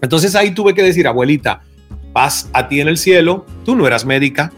Entonces 0.00 0.34
ahí 0.34 0.52
tuve 0.52 0.74
que 0.74 0.82
decir, 0.82 1.06
abuelita, 1.06 1.62
paz 2.12 2.48
a 2.52 2.68
ti 2.68 2.80
en 2.80 2.88
el 2.88 2.96
cielo, 2.96 3.46
tú 3.64 3.76
no 3.76 3.86
eras 3.86 4.04
médica, 4.04 4.52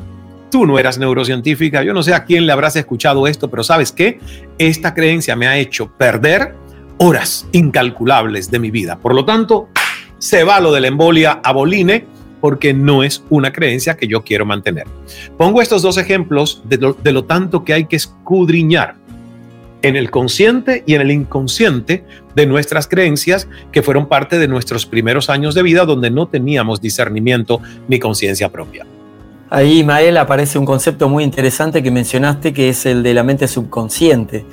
tú 0.53 0.67
no 0.67 0.79
eras 0.79 0.99
neurocientífica, 0.99 1.83
yo 1.83 1.95
no 1.95 2.03
sé 2.03 2.13
a 2.13 2.25
quién 2.25 2.45
le 2.45 2.53
habrás 2.53 2.77
escuchado 2.77 3.27
esto, 3.27 3.51
pero 3.51 3.65
sabes 3.65 3.91
qué, 3.91 4.21
esta 4.59 4.93
creencia 4.93 5.35
me 5.35 5.49
ha 5.49 5.57
hecho 5.57 5.91
perder 5.97 6.55
horas 6.99 7.49
incalculables 7.53 8.51
de 8.51 8.59
mi 8.59 8.71
vida. 8.71 8.99
Por 8.99 9.15
lo 9.15 9.25
tanto, 9.25 9.71
se 10.19 10.45
va 10.45 10.61
lo 10.61 10.71
de 10.71 10.83
la 10.83 10.89
embolia 10.89 11.41
a 11.43 11.53
boline 11.53 12.05
porque 12.43 12.75
no 12.75 13.03
es 13.03 13.25
una 13.31 13.51
creencia 13.51 13.97
que 13.97 14.07
yo 14.07 14.25
quiero 14.25 14.45
mantener. 14.45 14.87
Pongo 15.39 15.63
estos 15.63 15.81
dos 15.81 15.97
ejemplos 15.97 16.63
de 16.65 16.77
lo, 16.77 16.93
de 16.93 17.13
lo 17.13 17.25
tanto 17.25 17.65
que 17.65 17.73
hay 17.73 17.87
que 17.87 17.97
escudriñar 17.97 18.97
en 19.81 19.97
el 19.97 20.11
consciente 20.11 20.85
y 20.87 20.95
en 20.95 21.01
el 21.01 21.11
inconsciente 21.13 22.05
de 22.35 22.47
nuestras 22.47 22.87
creencias 22.87 23.49
que 23.73 23.83
fueron 23.83 24.07
parte 24.07 24.39
de 24.39 24.49
nuestros 24.49 24.85
primeros 24.85 25.31
años 25.31 25.55
de 25.55 25.63
vida 25.63 25.87
donde 25.87 26.11
no 26.11 26.29
teníamos 26.29 26.83
discernimiento 26.83 27.63
ni 27.89 27.99
conciencia 27.99 28.51
propia. 28.51 28.87
Ahí, 29.55 29.81
Ismael, 29.81 30.17
aparece 30.17 30.59
un 30.59 30.65
concepto 30.65 31.11
muy 31.11 31.25
interesante 31.25 31.83
que 31.83 31.91
mencionaste, 31.91 32.55
que 32.55 32.71
es 32.71 32.87
el 32.87 33.03
de 33.03 33.13
la 33.13 33.23
mente 33.23 33.47
subconsciente. 33.47 34.47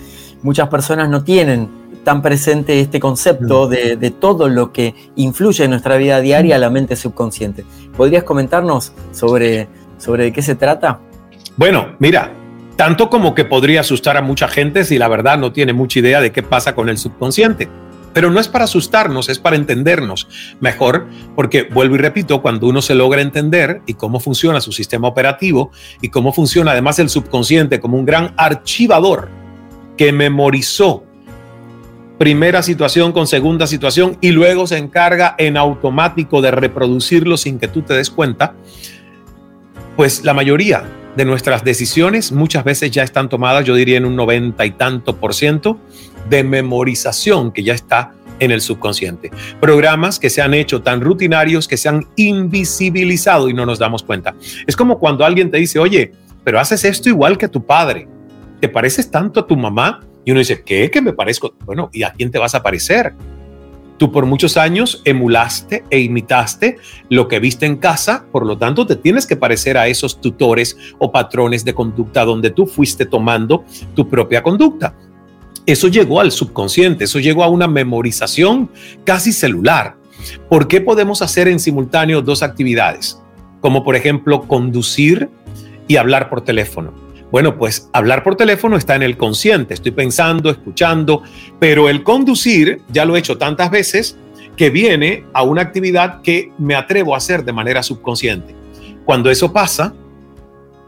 Muchas 0.43 0.67
personas 0.67 1.07
no 1.07 1.23
tienen 1.23 1.69
tan 2.03 2.21
presente 2.21 2.81
este 2.81 2.99
concepto 2.99 3.67
mm. 3.67 3.97
de, 3.97 4.11
todo 4.19 4.49
lo 4.49 4.73
que 4.73 4.93
influye 5.15 5.63
en 5.63 5.69
nuestra 5.69 5.95
vida 5.95 6.19
diaria 6.19 6.57
la 6.57 6.69
mente 6.69 6.97
subconsciente. 6.97 7.63
¿Podrías 7.95 8.25
comentarnos 8.25 8.91
sobre, 9.13 9.69
sobre 9.97 10.25
de 10.25 10.33
qué 10.33 10.41
se 10.41 10.55
trata? 10.55 10.99
Bueno, 11.55 11.95
mira, 11.99 12.33
tanto 12.75 13.09
como 13.09 13.33
que 13.33 13.45
podría 13.45 13.79
asustar 13.79 14.17
a 14.17 14.21
mucha 14.21 14.49
gente 14.49 14.83
si 14.83 14.97
la 14.97 15.07
verdad 15.07 15.37
no 15.37 15.53
tiene 15.53 15.71
mucha 15.71 15.99
idea 15.99 16.19
de 16.19 16.33
qué 16.33 16.43
pasa 16.43 16.75
con 16.75 16.89
el 16.89 16.97
subconsciente. 16.97 17.69
Pero 18.13 18.31
no 18.31 18.39
es 18.39 18.47
para 18.47 18.65
asustarnos, 18.65 19.29
es 19.29 19.39
para 19.39 19.55
entendernos. 19.55 20.27
Mejor, 20.59 21.07
porque 21.35 21.63
vuelvo 21.63 21.95
y 21.95 21.99
repito, 21.99 22.41
cuando 22.41 22.67
uno 22.67 22.81
se 22.81 22.95
logra 22.95 23.21
entender 23.21 23.81
y 23.85 23.93
cómo 23.93 24.19
funciona 24.19 24.61
su 24.61 24.71
sistema 24.71 25.07
operativo 25.07 25.71
y 26.01 26.09
cómo 26.09 26.33
funciona 26.33 26.71
además 26.71 26.99
el 26.99 27.09
subconsciente 27.09 27.79
como 27.79 27.97
un 27.97 28.05
gran 28.05 28.33
archivador 28.37 29.29
que 29.97 30.11
memorizó 30.11 31.03
primera 32.19 32.61
situación 32.61 33.13
con 33.13 33.27
segunda 33.27 33.65
situación 33.65 34.17
y 34.19 34.31
luego 34.31 34.67
se 34.67 34.77
encarga 34.77 35.35
en 35.37 35.55
automático 35.55 36.41
de 36.41 36.51
reproducirlo 36.51 37.37
sin 37.37 37.57
que 37.59 37.69
tú 37.69 37.81
te 37.81 37.93
des 37.93 38.09
cuenta, 38.09 38.53
pues 39.95 40.25
la 40.25 40.33
mayoría 40.33 40.83
de 41.15 41.25
nuestras 41.25 41.63
decisiones 41.63 42.31
muchas 42.31 42.63
veces 42.65 42.91
ya 42.91 43.03
están 43.03 43.29
tomadas, 43.29 43.65
yo 43.65 43.73
diría 43.73 43.97
en 43.97 44.05
un 44.05 44.15
noventa 44.17 44.65
y 44.65 44.71
tanto 44.71 45.15
por 45.15 45.33
ciento, 45.33 45.79
de 46.29 46.43
memorización 46.43 47.51
que 47.51 47.63
ya 47.63 47.73
está 47.73 48.13
en 48.39 48.51
el 48.51 48.61
subconsciente. 48.61 49.31
Programas 49.59 50.19
que 50.19 50.29
se 50.29 50.41
han 50.41 50.53
hecho 50.53 50.81
tan 50.81 51.01
rutinarios 51.01 51.67
que 51.67 51.77
se 51.77 51.89
han 51.89 52.07
invisibilizado 52.15 53.49
y 53.49 53.53
no 53.53 53.65
nos 53.65 53.79
damos 53.79 54.03
cuenta. 54.03 54.35
Es 54.65 54.75
como 54.75 54.99
cuando 54.99 55.25
alguien 55.25 55.51
te 55.51 55.57
dice, 55.57 55.79
oye, 55.79 56.11
pero 56.43 56.59
haces 56.59 56.85
esto 56.85 57.09
igual 57.09 57.37
que 57.37 57.47
tu 57.47 57.65
padre. 57.65 58.07
¿Te 58.59 58.69
pareces 58.69 59.09
tanto 59.11 59.39
a 59.39 59.47
tu 59.47 59.55
mamá? 59.55 60.01
Y 60.25 60.31
uno 60.31 60.39
dice, 60.39 60.63
¿qué? 60.63 60.89
¿Que 60.89 61.01
me 61.01 61.13
parezco? 61.13 61.53
Bueno, 61.65 61.89
¿y 61.93 62.03
a 62.03 62.11
quién 62.11 62.31
te 62.31 62.39
vas 62.39 62.55
a 62.55 62.63
parecer? 62.63 63.13
Tú 63.97 64.13
por 64.13 64.25
muchos 64.25 64.55
años 64.55 65.01
emulaste 65.03 65.83
e 65.89 65.99
imitaste 65.99 66.77
lo 67.09 67.27
que 67.27 67.39
viste 67.41 67.65
en 67.65 67.75
casa, 67.75 68.25
por 68.31 68.45
lo 68.45 68.57
tanto 68.57 68.85
te 68.85 68.95
tienes 68.95 69.27
que 69.27 69.35
parecer 69.35 69.77
a 69.77 69.87
esos 69.89 70.21
tutores 70.21 70.77
o 70.99 71.11
patrones 71.11 71.65
de 71.65 71.73
conducta 71.73 72.23
donde 72.23 72.49
tú 72.49 72.65
fuiste 72.65 73.05
tomando 73.05 73.65
tu 73.95 74.07
propia 74.07 74.41
conducta. 74.41 74.95
Eso 75.65 75.87
llegó 75.87 76.19
al 76.19 76.31
subconsciente, 76.31 77.03
eso 77.03 77.19
llegó 77.19 77.43
a 77.43 77.49
una 77.49 77.67
memorización 77.67 78.69
casi 79.03 79.31
celular. 79.31 79.95
¿Por 80.49 80.67
qué 80.67 80.81
podemos 80.81 81.21
hacer 81.21 81.47
en 81.47 81.59
simultáneo 81.59 82.21
dos 82.21 82.43
actividades? 82.43 83.21
Como 83.61 83.83
por 83.83 83.95
ejemplo 83.95 84.41
conducir 84.47 85.29
y 85.87 85.97
hablar 85.97 86.29
por 86.29 86.41
teléfono. 86.41 86.93
Bueno, 87.31 87.57
pues 87.57 87.89
hablar 87.93 88.23
por 88.23 88.35
teléfono 88.35 88.75
está 88.75 88.95
en 88.95 89.03
el 89.03 89.15
consciente, 89.15 89.75
estoy 89.75 89.91
pensando, 89.91 90.49
escuchando, 90.49 91.21
pero 91.59 91.87
el 91.87 92.03
conducir 92.03 92.81
ya 92.89 93.05
lo 93.05 93.15
he 93.15 93.19
hecho 93.19 93.37
tantas 93.37 93.69
veces 93.69 94.17
que 94.57 94.71
viene 94.71 95.25
a 95.33 95.43
una 95.43 95.61
actividad 95.61 96.21
que 96.21 96.51
me 96.57 96.75
atrevo 96.75 97.13
a 97.13 97.17
hacer 97.17 97.45
de 97.45 97.53
manera 97.53 97.83
subconsciente. 97.83 98.55
Cuando 99.05 99.29
eso 99.29 99.53
pasa, 99.53 99.93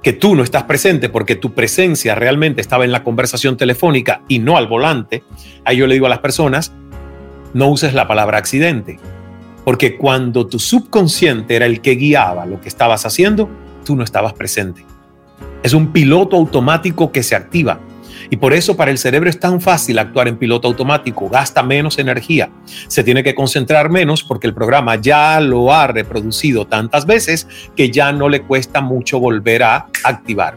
que 0.01 0.13
tú 0.13 0.35
no 0.35 0.43
estás 0.43 0.63
presente 0.63 1.09
porque 1.09 1.35
tu 1.35 1.53
presencia 1.53 2.15
realmente 2.15 2.61
estaba 2.61 2.85
en 2.85 2.91
la 2.91 3.03
conversación 3.03 3.57
telefónica 3.57 4.21
y 4.27 4.39
no 4.39 4.57
al 4.57 4.67
volante, 4.67 5.23
ahí 5.63 5.77
yo 5.77 5.87
le 5.87 5.93
digo 5.93 6.07
a 6.07 6.09
las 6.09 6.19
personas, 6.19 6.73
no 7.53 7.67
uses 7.69 7.93
la 7.93 8.07
palabra 8.07 8.37
accidente, 8.37 8.99
porque 9.63 9.97
cuando 9.97 10.47
tu 10.47 10.57
subconsciente 10.57 11.55
era 11.55 11.65
el 11.65 11.81
que 11.81 11.95
guiaba 11.95 12.45
lo 12.45 12.59
que 12.59 12.67
estabas 12.67 13.05
haciendo, 13.05 13.49
tú 13.85 13.95
no 13.95 14.03
estabas 14.03 14.33
presente. 14.33 14.85
Es 15.63 15.73
un 15.73 15.91
piloto 15.91 16.35
automático 16.35 17.11
que 17.11 17.21
se 17.21 17.35
activa. 17.35 17.79
Y 18.31 18.37
por 18.37 18.53
eso 18.53 18.77
para 18.77 18.89
el 18.89 18.97
cerebro 18.97 19.29
es 19.29 19.39
tan 19.39 19.59
fácil 19.59 19.99
actuar 19.99 20.29
en 20.29 20.37
piloto 20.37 20.67
automático, 20.67 21.29
gasta 21.29 21.61
menos 21.61 21.99
energía, 21.99 22.49
se 22.87 23.03
tiene 23.03 23.23
que 23.23 23.35
concentrar 23.35 23.89
menos 23.89 24.23
porque 24.23 24.47
el 24.47 24.53
programa 24.53 24.95
ya 24.95 25.39
lo 25.41 25.71
ha 25.71 25.85
reproducido 25.87 26.65
tantas 26.65 27.05
veces 27.05 27.47
que 27.75 27.91
ya 27.91 28.13
no 28.13 28.29
le 28.29 28.41
cuesta 28.41 28.79
mucho 28.79 29.19
volver 29.19 29.63
a 29.63 29.87
activar. 30.05 30.55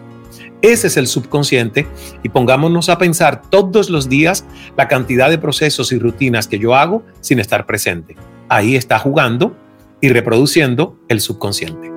Ese 0.62 0.86
es 0.86 0.96
el 0.96 1.08
subconsciente 1.08 1.86
y 2.22 2.30
pongámonos 2.30 2.88
a 2.88 2.96
pensar 2.96 3.42
todos 3.50 3.90
los 3.90 4.08
días 4.08 4.46
la 4.78 4.88
cantidad 4.88 5.28
de 5.28 5.36
procesos 5.36 5.92
y 5.92 5.98
rutinas 5.98 6.46
que 6.46 6.58
yo 6.58 6.74
hago 6.74 7.04
sin 7.20 7.38
estar 7.40 7.66
presente. 7.66 8.16
Ahí 8.48 8.76
está 8.76 8.98
jugando 8.98 9.56
y 10.00 10.08
reproduciendo 10.10 10.96
el 11.08 11.20
subconsciente. 11.20 11.93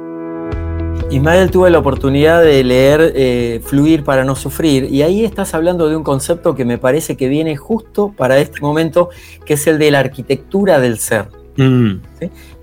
Ismael, 1.10 1.52
tuve 1.52 1.70
la 1.70 1.80
oportunidad 1.80 2.44
de 2.44 2.64
leer 2.66 3.14
eh, 3.16 3.62
Fluir 3.64 4.04
para 4.04 4.26
no 4.26 4.36
sufrir 4.36 4.86
y 4.92 5.04
ahí 5.04 5.24
estás 5.24 5.54
hablando 5.54 5.88
de 5.88 5.96
un 5.96 6.04
concepto 6.04 6.54
que 6.54 6.66
me 6.66 6.78
parece 6.78 7.16
que 7.16 7.30
viene 7.30 7.56
justo 7.56 8.14
para 8.16 8.38
este 8.40 8.60
momento, 8.60 9.10
que 9.46 9.54
es 9.54 9.66
el 9.68 9.80
de 9.80 9.90
la 9.92 10.00
arquitectura 10.00 10.82
del 10.82 11.00
ser. 11.00 11.30
Mm. 11.56 12.02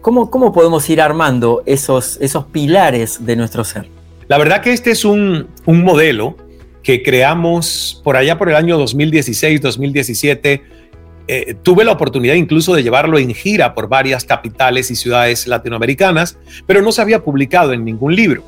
¿Cómo, 0.03 0.31
¿Cómo, 0.31 0.53
podemos 0.53 0.89
ir 0.91 1.01
armando 1.01 1.63
esos, 1.65 2.19
esos 2.21 2.45
pilares 2.45 3.25
de 3.25 3.35
nuestro 3.35 3.65
ser? 3.65 3.89
La 4.29 4.37
verdad 4.37 4.61
que 4.61 4.75
este 4.75 4.91
es 4.91 5.07
un, 5.07 5.49
un 5.65 5.83
modelo 5.83 6.37
que 6.83 7.03
creamos 7.03 8.01
por 8.05 8.17
allá 8.17 8.37
por 8.37 8.51
el 8.51 8.57
año 8.57 8.77
2016, 8.77 9.63
2017 9.63 10.63
eh, 11.27 11.55
tuve 11.63 11.85
la 11.85 11.93
oportunidad 11.93 12.35
incluso 12.35 12.75
de 12.75 12.83
llevarlo 12.83 13.19
en 13.19 13.35
gira 13.35 13.75
por 13.75 13.89
varias 13.89 14.25
capitales 14.25 14.91
y 14.91 14.97
ciudades 14.97 15.47
latinoamericanas, 15.47 16.39
pero 16.67 16.83
no 16.83 16.93
se 16.93 17.03
había 17.03 17.25
publicado 17.25 17.73
en 17.73 17.85
ningún 17.85 18.15
libro. 18.15 18.43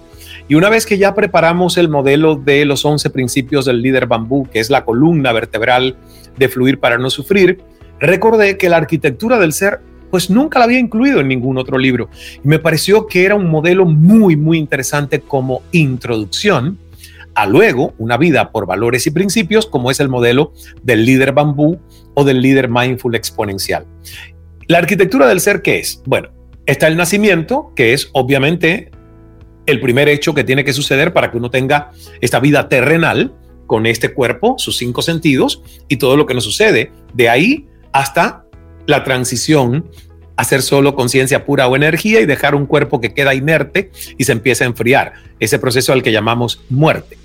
Y 0.49 0.55
una 0.55 0.69
vez 0.69 0.87
que 0.87 0.99
ya 0.99 1.15
preparamos 1.15 1.77
el 1.77 1.89
modelo 1.89 2.37
de 2.37 2.65
los 2.65 2.85
11 2.85 3.11
principios 3.11 3.65
del 3.65 3.83
líder 3.83 4.07
bambú, 4.07 4.49
que 4.49 4.61
es 4.61 4.71
la 4.71 4.85
columna 4.85 5.33
vertebral 5.33 5.97
de 6.37 6.49
fluir 6.49 6.79
para 6.79 6.99
no 6.99 7.11
sufrir, 7.11 7.63
recordé 7.99 8.57
que 8.57 8.69
la 8.69 8.77
arquitectura 8.77 9.39
del 9.39 9.53
ser 9.53 9.81
pues 10.11 10.31
nunca 10.31 10.59
la 10.59 10.67
había 10.67 10.79
incluido 10.79 11.21
en 11.21 11.29
ningún 11.29 11.59
otro 11.59 11.79
libro. 11.79 12.09
Y 12.45 12.49
me 12.49 12.59
pareció 12.59 13.07
que 13.07 13.25
era 13.25 13.35
un 13.35 13.51
modelo 13.51 13.87
muy, 13.87 14.37
muy 14.37 14.59
interesante 14.59 15.21
como 15.21 15.63
introducción 15.73 16.79
a 17.37 17.47
luego 17.47 17.95
una 17.99 18.17
vida 18.17 18.51
por 18.51 18.67
valores 18.67 19.07
y 19.07 19.11
principios, 19.11 19.67
como 19.67 19.91
es 19.91 20.01
el 20.01 20.09
modelo 20.09 20.53
del 20.83 21.05
líder 21.05 21.33
bambú 21.33 21.79
o 22.15 22.25
del 22.25 22.41
líder 22.41 22.69
mindful 22.69 23.15
exponencial. 23.15 23.87
La 24.67 24.79
arquitectura 24.79 25.29
del 25.29 25.41
ser, 25.41 25.63
¿qué 25.63 25.79
es? 25.79 26.03
Bueno, 26.07 26.31
está 26.65 26.89
el 26.89 26.97
nacimiento, 26.97 27.73
que 27.77 27.93
es 27.93 28.09
obviamente 28.13 28.91
el 29.67 29.81
primer 29.81 30.09
hecho 30.09 30.35
que 30.35 30.45
tiene 30.45 30.65
que 30.65 30.73
suceder 30.73 31.13
para 31.13 31.31
que 31.31 31.37
uno 31.37 31.51
tenga 31.51 31.93
esta 32.21 32.41
vida 32.41 32.69
terrenal 32.69 33.35
con 33.67 33.85
este 33.85 34.15
cuerpo, 34.15 34.55
sus 34.59 34.79
cinco 34.79 35.03
sentidos 35.03 35.63
y 35.89 35.99
todo 35.99 36.17
lo 36.17 36.25
que 36.25 36.35
nos 36.35 36.45
sucede. 36.45 36.91
De 37.13 37.29
ahí 37.29 37.67
hasta 37.93 38.47
la 38.87 39.05
transición 39.05 39.91
a 40.37 40.45
ser 40.45 40.63
solo 40.63 40.95
conciencia 40.95 41.45
pura 41.45 41.69
o 41.69 41.77
energía 41.77 42.21
y 42.21 42.27
dejar 42.27 42.55
un 42.55 42.67
cuerpo 42.67 43.01
que 43.01 43.13
queda 43.13 43.35
inerte 43.35 43.91
y 44.17 44.25
se 44.25 44.33
empieza 44.33 44.65
a 44.65 44.69
enfriar. 44.69 45.13
Ese 45.39 45.59
proceso 45.59 45.93
al 45.93 46.03
que 46.03 46.13
llamamos 46.13 46.63
muerte 46.71 47.19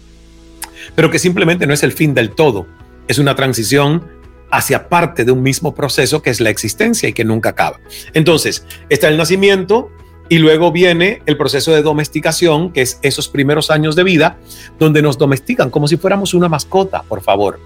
pero 0.95 1.09
que 1.09 1.19
simplemente 1.19 1.67
no 1.67 1.73
es 1.73 1.83
el 1.83 1.91
fin 1.91 2.13
del 2.13 2.31
todo, 2.31 2.67
es 3.07 3.19
una 3.19 3.35
transición 3.35 4.07
hacia 4.51 4.89
parte 4.89 5.25
de 5.25 5.31
un 5.31 5.41
mismo 5.41 5.73
proceso 5.73 6.21
que 6.21 6.29
es 6.29 6.41
la 6.41 6.49
existencia 6.49 7.07
y 7.09 7.13
que 7.13 7.23
nunca 7.23 7.49
acaba. 7.49 7.79
Entonces, 8.13 8.65
está 8.89 9.07
el 9.07 9.17
nacimiento 9.17 9.89
y 10.29 10.37
luego 10.37 10.71
viene 10.71 11.21
el 11.25 11.37
proceso 11.37 11.73
de 11.73 11.81
domesticación, 11.81 12.71
que 12.71 12.81
es 12.81 12.99
esos 13.01 13.27
primeros 13.27 13.69
años 13.71 13.95
de 13.95 14.03
vida, 14.03 14.37
donde 14.79 15.01
nos 15.01 15.17
domestican 15.17 15.69
como 15.69 15.87
si 15.87 15.97
fuéramos 15.97 16.33
una 16.33 16.47
mascota, 16.47 17.03
por 17.03 17.21
favor. 17.21 17.59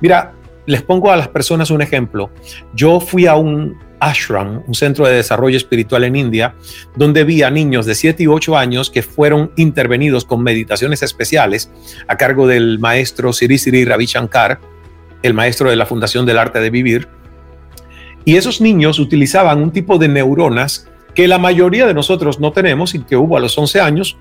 Mira, 0.00 0.34
les 0.66 0.82
pongo 0.82 1.10
a 1.10 1.16
las 1.16 1.28
personas 1.28 1.70
un 1.70 1.82
ejemplo. 1.82 2.30
Yo 2.74 3.00
fui 3.00 3.26
a 3.26 3.34
un 3.34 3.78
ashram, 4.00 4.62
un 4.66 4.74
centro 4.74 5.06
de 5.06 5.14
desarrollo 5.14 5.56
espiritual 5.56 6.04
en 6.04 6.16
India, 6.16 6.54
donde 6.96 7.24
vi 7.24 7.42
a 7.42 7.50
niños 7.50 7.86
de 7.86 7.94
7 7.94 8.24
y 8.24 8.26
8 8.26 8.56
años 8.56 8.90
que 8.90 9.02
fueron 9.02 9.52
intervenidos 9.56 10.24
con 10.24 10.42
meditaciones 10.42 11.02
especiales 11.02 11.70
a 12.08 12.16
cargo 12.16 12.48
del 12.48 12.78
maestro 12.80 13.32
Siri 13.32 13.58
Siri 13.58 13.84
Ravi 13.84 14.06
Shankar, 14.06 14.60
el 15.22 15.34
maestro 15.34 15.70
de 15.70 15.76
la 15.76 15.86
Fundación 15.86 16.26
del 16.26 16.38
Arte 16.38 16.60
de 16.60 16.70
Vivir. 16.70 17.08
Y 18.24 18.36
esos 18.36 18.60
niños 18.60 18.98
utilizaban 18.98 19.62
un 19.62 19.70
tipo 19.70 19.98
de 19.98 20.08
neuronas 20.08 20.88
que 21.14 21.28
la 21.28 21.38
mayoría 21.38 21.86
de 21.86 21.94
nosotros 21.94 22.40
no 22.40 22.52
tenemos 22.52 22.94
y 22.94 23.00
que 23.00 23.16
hubo 23.16 23.36
a 23.36 23.40
los 23.40 23.56
11 23.56 23.80
años 23.80 24.16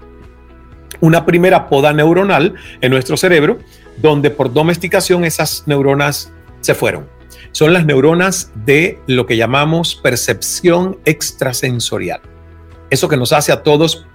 una 1.00 1.26
primera 1.26 1.68
poda 1.68 1.94
neuronal 1.94 2.54
en 2.82 2.92
nuestro 2.92 3.18
cerebro, 3.18 3.60
donde 4.02 4.30
por 4.30 4.52
domesticación 4.52 5.26
esas 5.26 5.64
neuronas 5.68 6.32
se 6.62 6.74
fueron 6.74 7.22
son 7.52 7.74
las 7.74 7.86
neuronas 7.86 8.52
de 8.56 9.00
lo 9.08 9.26
que 9.26 9.38
llamamos 9.38 9.96
percepción 9.96 10.98
extrasensorial. 11.06 12.22
Eso 12.90 13.08
que 13.08 13.18
nos 13.18 13.34
hace 13.34 13.52
a 13.52 13.64
todos 13.64 14.06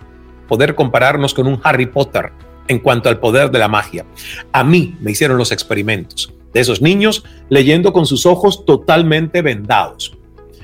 poder 0.48 0.74
compararnos 0.74 1.34
con 1.34 1.46
un 1.46 1.60
Harry 1.62 1.86
Potter 1.86 2.32
en 2.68 2.78
cuanto 2.78 3.08
al 3.08 3.18
poder 3.18 3.50
de 3.50 3.58
la 3.58 3.68
magia. 3.68 4.04
A 4.52 4.64
mí 4.64 4.96
me 5.00 5.12
hicieron 5.12 5.38
los 5.38 5.52
experimentos 5.52 6.32
de 6.52 6.60
esos 6.60 6.80
niños 6.80 7.24
leyendo 7.48 7.92
con 7.92 8.06
sus 8.06 8.26
ojos 8.26 8.64
totalmente 8.64 9.42
vendados, 9.42 10.16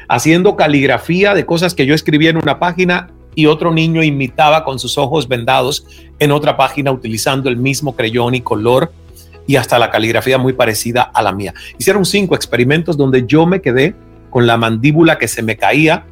haciendo 0.08 0.56
caligrafía 0.56 1.34
de 1.34 1.46
cosas 1.46 1.74
que 1.74 1.86
yo 1.86 1.94
escribía 1.94 2.30
en 2.30 2.38
una 2.38 2.58
página 2.58 3.10
y 3.34 3.46
otro 3.46 3.72
niño 3.72 4.02
imitaba 4.02 4.64
con 4.64 4.78
sus 4.78 4.98
ojos 4.98 5.28
vendados 5.28 5.86
en 6.18 6.32
otra 6.32 6.56
página 6.56 6.92
utilizando 6.92 7.48
el 7.48 7.56
mismo 7.56 7.96
creyón 7.96 8.34
y 8.34 8.40
color 8.40 8.92
y 9.46 9.56
hasta 9.56 9.78
la 9.78 9.90
caligrafía 9.90 10.38
muy 10.38 10.52
parecida 10.52 11.02
a 11.02 11.22
la 11.22 11.32
mía. 11.32 11.54
Hicieron 11.78 12.04
cinco 12.04 12.34
experimentos 12.34 12.96
donde 12.96 13.24
yo 13.26 13.46
me 13.46 13.60
quedé 13.60 13.94
con 14.30 14.46
la 14.46 14.56
mandíbula 14.56 15.18
que 15.18 15.28
se 15.28 15.42
me 15.42 15.56
caía 15.56 16.06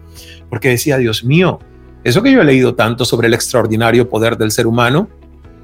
porque 0.49 0.69
decía, 0.69 0.99
Dios 0.99 1.25
mío, 1.25 1.61
eso 2.05 2.23
que 2.23 2.33
yo 2.33 2.41
he 2.41 2.45
leído 2.45 2.75
tanto 2.75 3.05
sobre 3.05 3.29
el 3.29 3.35
extraordinario 3.35 4.09
poder 4.09 4.37
del 4.37 4.51
ser 4.51 4.67
humano, 4.67 5.09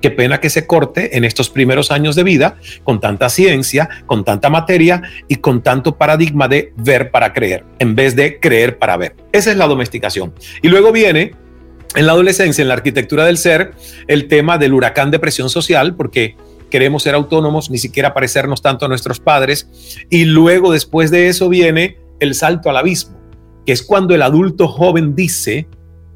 qué 0.00 0.10
pena 0.10 0.38
que 0.38 0.50
se 0.50 0.66
corte 0.66 1.16
en 1.16 1.24
estos 1.24 1.50
primeros 1.50 1.90
años 1.90 2.14
de 2.14 2.22
vida 2.22 2.56
con 2.84 3.00
tanta 3.00 3.28
ciencia, 3.28 3.88
con 4.06 4.24
tanta 4.24 4.50
materia 4.50 5.02
y 5.28 5.36
con 5.36 5.62
tanto 5.62 5.96
paradigma 5.96 6.48
de 6.48 6.72
ver 6.76 7.10
para 7.10 7.32
creer, 7.32 7.64
en 7.78 7.94
vez 7.94 8.14
de 8.14 8.38
creer 8.38 8.78
para 8.78 8.96
ver. 8.96 9.16
Esa 9.32 9.50
es 9.50 9.56
la 9.56 9.66
domesticación. 9.66 10.34
Y 10.62 10.68
luego 10.68 10.92
viene 10.92 11.34
en 11.94 12.06
la 12.06 12.12
adolescencia, 12.12 12.62
en 12.62 12.68
la 12.68 12.74
arquitectura 12.74 13.24
del 13.24 13.38
ser, 13.38 13.72
el 14.06 14.28
tema 14.28 14.58
del 14.58 14.74
huracán 14.74 15.10
de 15.10 15.18
presión 15.18 15.48
social, 15.48 15.96
porque 15.96 16.36
queremos 16.76 17.04
ser 17.04 17.14
autónomos, 17.14 17.70
ni 17.70 17.78
siquiera 17.78 18.12
parecernos 18.12 18.60
tanto 18.60 18.84
a 18.84 18.88
nuestros 18.90 19.18
padres. 19.18 19.96
Y 20.10 20.26
luego, 20.26 20.70
después 20.70 21.10
de 21.10 21.28
eso, 21.28 21.48
viene 21.48 21.96
el 22.20 22.34
salto 22.34 22.68
al 22.68 22.76
abismo, 22.76 23.16
que 23.64 23.72
es 23.72 23.82
cuando 23.82 24.14
el 24.14 24.20
adulto 24.20 24.68
joven 24.68 25.14
dice, 25.14 25.68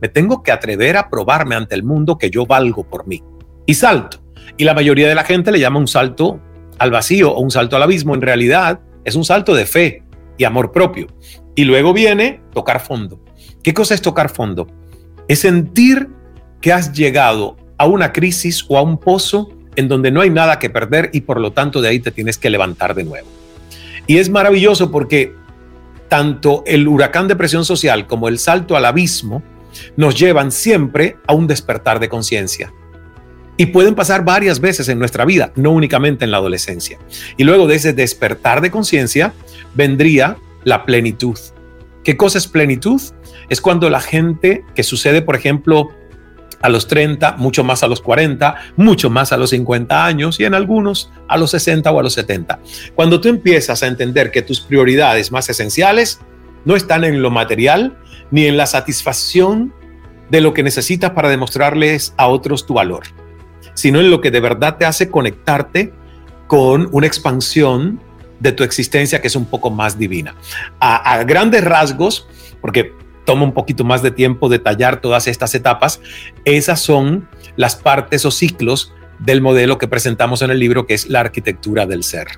me 0.02 0.10
tengo 0.10 0.42
que 0.42 0.52
atrever 0.52 0.98
a 0.98 1.08
probarme 1.08 1.54
ante 1.54 1.74
el 1.74 1.82
mundo 1.82 2.18
que 2.18 2.28
yo 2.28 2.44
valgo 2.44 2.84
por 2.84 3.06
mí. 3.06 3.22
Y 3.64 3.72
salto. 3.72 4.18
Y 4.58 4.64
la 4.64 4.74
mayoría 4.74 5.08
de 5.08 5.14
la 5.14 5.24
gente 5.24 5.50
le 5.50 5.60
llama 5.60 5.78
un 5.78 5.88
salto 5.88 6.38
al 6.78 6.90
vacío 6.90 7.32
o 7.32 7.40
un 7.40 7.50
salto 7.50 7.76
al 7.76 7.82
abismo. 7.82 8.14
En 8.14 8.20
realidad 8.20 8.80
es 9.06 9.14
un 9.14 9.24
salto 9.24 9.54
de 9.54 9.64
fe 9.64 10.02
y 10.36 10.44
amor 10.44 10.72
propio. 10.72 11.06
Y 11.54 11.64
luego 11.64 11.94
viene 11.94 12.42
tocar 12.52 12.80
fondo. 12.80 13.18
¿Qué 13.62 13.72
cosa 13.72 13.94
es 13.94 14.02
tocar 14.02 14.28
fondo? 14.28 14.66
Es 15.26 15.38
sentir 15.38 16.10
que 16.60 16.70
has 16.70 16.92
llegado 16.92 17.56
a 17.78 17.86
una 17.86 18.12
crisis 18.12 18.62
o 18.68 18.76
a 18.76 18.82
un 18.82 18.98
pozo 18.98 19.56
en 19.76 19.88
donde 19.88 20.10
no 20.10 20.20
hay 20.20 20.30
nada 20.30 20.58
que 20.58 20.70
perder 20.70 21.10
y 21.12 21.22
por 21.22 21.40
lo 21.40 21.52
tanto 21.52 21.80
de 21.80 21.88
ahí 21.88 22.00
te 22.00 22.10
tienes 22.10 22.38
que 22.38 22.50
levantar 22.50 22.94
de 22.94 23.04
nuevo. 23.04 23.28
Y 24.06 24.18
es 24.18 24.28
maravilloso 24.28 24.90
porque 24.90 25.34
tanto 26.08 26.64
el 26.66 26.88
huracán 26.88 27.28
de 27.28 27.36
presión 27.36 27.64
social 27.64 28.06
como 28.06 28.28
el 28.28 28.38
salto 28.38 28.76
al 28.76 28.84
abismo 28.84 29.42
nos 29.96 30.18
llevan 30.18 30.50
siempre 30.50 31.16
a 31.26 31.34
un 31.34 31.46
despertar 31.46 32.00
de 32.00 32.08
conciencia. 32.08 32.72
Y 33.56 33.66
pueden 33.66 33.94
pasar 33.94 34.24
varias 34.24 34.58
veces 34.60 34.88
en 34.88 34.98
nuestra 34.98 35.24
vida, 35.24 35.52
no 35.54 35.70
únicamente 35.70 36.24
en 36.24 36.30
la 36.30 36.38
adolescencia. 36.38 36.98
Y 37.36 37.44
luego 37.44 37.66
de 37.66 37.76
ese 37.76 37.92
despertar 37.92 38.62
de 38.62 38.70
conciencia 38.70 39.34
vendría 39.74 40.38
la 40.64 40.84
plenitud. 40.84 41.38
¿Qué 42.02 42.16
cosa 42.16 42.38
es 42.38 42.46
plenitud? 42.46 43.00
Es 43.48 43.60
cuando 43.60 43.90
la 43.90 44.00
gente 44.00 44.64
que 44.74 44.82
sucede, 44.82 45.20
por 45.20 45.36
ejemplo, 45.36 45.90
a 46.60 46.68
los 46.68 46.86
30, 46.86 47.36
mucho 47.38 47.64
más 47.64 47.82
a 47.82 47.88
los 47.88 48.00
40, 48.00 48.54
mucho 48.76 49.10
más 49.10 49.32
a 49.32 49.36
los 49.36 49.50
50 49.50 50.04
años 50.04 50.38
y 50.40 50.44
en 50.44 50.54
algunos 50.54 51.10
a 51.28 51.36
los 51.36 51.50
60 51.52 51.90
o 51.90 51.98
a 52.00 52.02
los 52.02 52.12
70. 52.14 52.60
Cuando 52.94 53.20
tú 53.20 53.28
empiezas 53.28 53.82
a 53.82 53.86
entender 53.86 54.30
que 54.30 54.42
tus 54.42 54.60
prioridades 54.60 55.32
más 55.32 55.48
esenciales 55.48 56.20
no 56.64 56.76
están 56.76 57.04
en 57.04 57.22
lo 57.22 57.30
material 57.30 57.96
ni 58.30 58.46
en 58.46 58.56
la 58.56 58.66
satisfacción 58.66 59.72
de 60.30 60.40
lo 60.40 60.54
que 60.54 60.62
necesitas 60.62 61.10
para 61.10 61.28
demostrarles 61.28 62.14
a 62.16 62.28
otros 62.28 62.66
tu 62.66 62.74
valor, 62.74 63.02
sino 63.74 64.00
en 64.00 64.10
lo 64.10 64.20
que 64.20 64.30
de 64.30 64.40
verdad 64.40 64.76
te 64.76 64.84
hace 64.84 65.10
conectarte 65.10 65.92
con 66.46 66.88
una 66.92 67.06
expansión 67.06 68.00
de 68.38 68.52
tu 68.52 68.64
existencia 68.64 69.20
que 69.20 69.28
es 69.28 69.36
un 69.36 69.46
poco 69.46 69.70
más 69.70 69.98
divina. 69.98 70.34
A, 70.78 70.96
a 71.14 71.24
grandes 71.24 71.64
rasgos, 71.64 72.26
porque 72.60 72.94
toma 73.24 73.44
un 73.44 73.52
poquito 73.52 73.84
más 73.84 74.02
de 74.02 74.10
tiempo 74.10 74.48
detallar 74.48 75.00
todas 75.00 75.26
estas 75.26 75.54
etapas, 75.54 76.00
esas 76.44 76.80
son 76.80 77.28
las 77.56 77.76
partes 77.76 78.24
o 78.24 78.30
ciclos 78.30 78.92
del 79.18 79.40
modelo 79.40 79.78
que 79.78 79.88
presentamos 79.88 80.42
en 80.42 80.50
el 80.50 80.58
libro, 80.58 80.86
que 80.86 80.94
es 80.94 81.08
la 81.08 81.20
arquitectura 81.20 81.86
del 81.86 82.02
ser. 82.02 82.28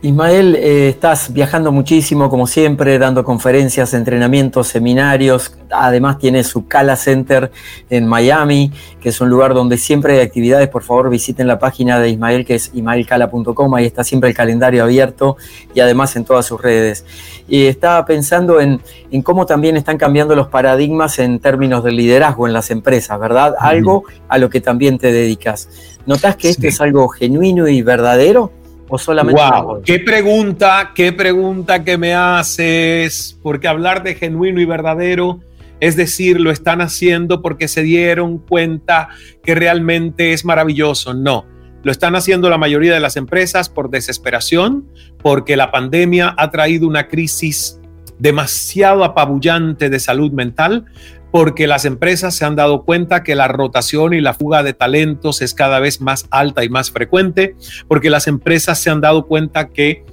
Ismael, 0.00 0.54
eh, 0.54 0.90
estás 0.90 1.32
viajando 1.32 1.72
muchísimo, 1.72 2.30
como 2.30 2.46
siempre, 2.46 3.00
dando 3.00 3.24
conferencias, 3.24 3.94
entrenamientos, 3.94 4.68
seminarios. 4.68 5.56
Además, 5.72 6.18
tienes 6.18 6.46
su 6.46 6.68
Cala 6.68 6.94
Center 6.94 7.50
en 7.90 8.06
Miami, 8.06 8.70
que 9.00 9.08
es 9.08 9.20
un 9.20 9.28
lugar 9.28 9.54
donde 9.54 9.76
siempre 9.76 10.12
hay 10.12 10.20
actividades. 10.20 10.68
Por 10.68 10.84
favor, 10.84 11.10
visiten 11.10 11.48
la 11.48 11.58
página 11.58 11.98
de 11.98 12.10
Ismael, 12.10 12.46
que 12.46 12.54
es 12.54 12.70
ismaelcala.com. 12.72 13.74
Ahí 13.74 13.86
está 13.86 14.04
siempre 14.04 14.30
el 14.30 14.36
calendario 14.36 14.84
abierto 14.84 15.36
y 15.74 15.80
además 15.80 16.14
en 16.14 16.24
todas 16.24 16.46
sus 16.46 16.62
redes. 16.62 17.04
Y 17.48 17.66
estaba 17.66 18.06
pensando 18.06 18.60
en, 18.60 18.80
cómo 19.24 19.46
también 19.46 19.76
están 19.76 19.98
cambiando 19.98 20.36
los 20.36 20.46
paradigmas 20.46 21.18
en 21.18 21.40
términos 21.40 21.82
de 21.82 21.90
liderazgo 21.90 22.46
en 22.46 22.52
las 22.52 22.70
empresas, 22.70 23.18
¿verdad? 23.18 23.56
Algo 23.58 24.04
a 24.28 24.38
lo 24.38 24.48
que 24.48 24.60
también 24.60 24.96
te 24.96 25.10
dedicas. 25.10 25.68
¿Notas 26.06 26.36
que 26.36 26.50
esto 26.50 26.68
es 26.68 26.80
algo 26.80 27.08
genuino 27.08 27.66
y 27.66 27.82
verdadero? 27.82 28.52
¿O 28.88 28.98
solamente 28.98 29.40
wow, 29.40 29.82
qué 29.82 29.98
pregunta, 29.98 30.92
qué 30.94 31.12
pregunta 31.12 31.84
que 31.84 31.98
me 31.98 32.14
haces, 32.14 33.38
porque 33.42 33.68
hablar 33.68 34.02
de 34.02 34.14
genuino 34.14 34.60
y 34.60 34.64
verdadero, 34.64 35.40
es 35.80 35.96
decir, 35.96 36.40
lo 36.40 36.50
están 36.50 36.80
haciendo 36.80 37.42
porque 37.42 37.68
se 37.68 37.82
dieron 37.82 38.38
cuenta 38.38 39.08
que 39.42 39.54
realmente 39.54 40.32
es 40.32 40.44
maravilloso. 40.44 41.14
No, 41.14 41.44
lo 41.82 41.92
están 41.92 42.16
haciendo 42.16 42.50
la 42.50 42.58
mayoría 42.58 42.94
de 42.94 43.00
las 43.00 43.16
empresas 43.16 43.68
por 43.68 43.90
desesperación, 43.90 44.88
porque 45.22 45.56
la 45.56 45.70
pandemia 45.70 46.34
ha 46.36 46.50
traído 46.50 46.88
una 46.88 47.08
crisis 47.08 47.78
demasiado 48.18 49.04
apabullante 49.04 49.90
de 49.90 50.00
salud 50.00 50.32
mental, 50.32 50.86
porque 51.30 51.66
las 51.66 51.84
empresas 51.84 52.34
se 52.34 52.44
han 52.44 52.56
dado 52.56 52.84
cuenta 52.84 53.22
que 53.22 53.34
la 53.34 53.48
rotación 53.48 54.14
y 54.14 54.20
la 54.20 54.34
fuga 54.34 54.62
de 54.62 54.72
talentos 54.72 55.42
es 55.42 55.54
cada 55.54 55.80
vez 55.80 56.00
más 56.00 56.26
alta 56.30 56.64
y 56.64 56.68
más 56.68 56.90
frecuente, 56.90 57.54
porque 57.86 58.10
las 58.10 58.26
empresas 58.26 58.80
se 58.80 58.90
han 58.90 59.00
dado 59.00 59.26
cuenta 59.26 59.68
que 59.68 60.04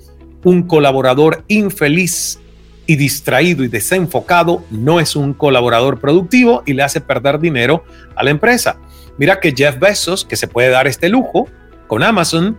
un 0.43 0.63
colaborador 0.63 1.43
infeliz 1.47 2.39
y 2.87 2.97
distraído 2.97 3.63
y 3.63 3.67
desenfocado 3.67 4.63
no 4.69 4.99
es 4.99 5.15
un 5.15 5.33
colaborador 5.33 5.99
productivo 5.99 6.63
y 6.65 6.73
le 6.73 6.83
hace 6.83 7.01
perder 7.01 7.39
dinero 7.39 7.83
a 8.15 8.23
la 8.23 8.29
empresa. 8.29 8.77
Mira 9.17 9.39
que 9.39 9.53
Jeff 9.55 9.79
Bezos, 9.79 10.25
que 10.25 10.35
se 10.35 10.47
puede 10.47 10.69
dar 10.69 10.87
este 10.87 11.09
lujo 11.09 11.47
con 11.87 12.03
Amazon, 12.03 12.57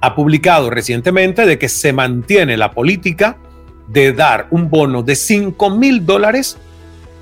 ha 0.00 0.14
publicado 0.14 0.70
recientemente 0.70 1.44
de 1.46 1.58
que 1.58 1.68
se 1.68 1.92
mantiene 1.92 2.56
la 2.56 2.70
política 2.70 3.36
de 3.88 4.12
dar 4.12 4.48
un 4.50 4.70
bono 4.70 5.02
de 5.02 5.14
5 5.14 5.70
mil 5.70 6.04
dólares 6.04 6.58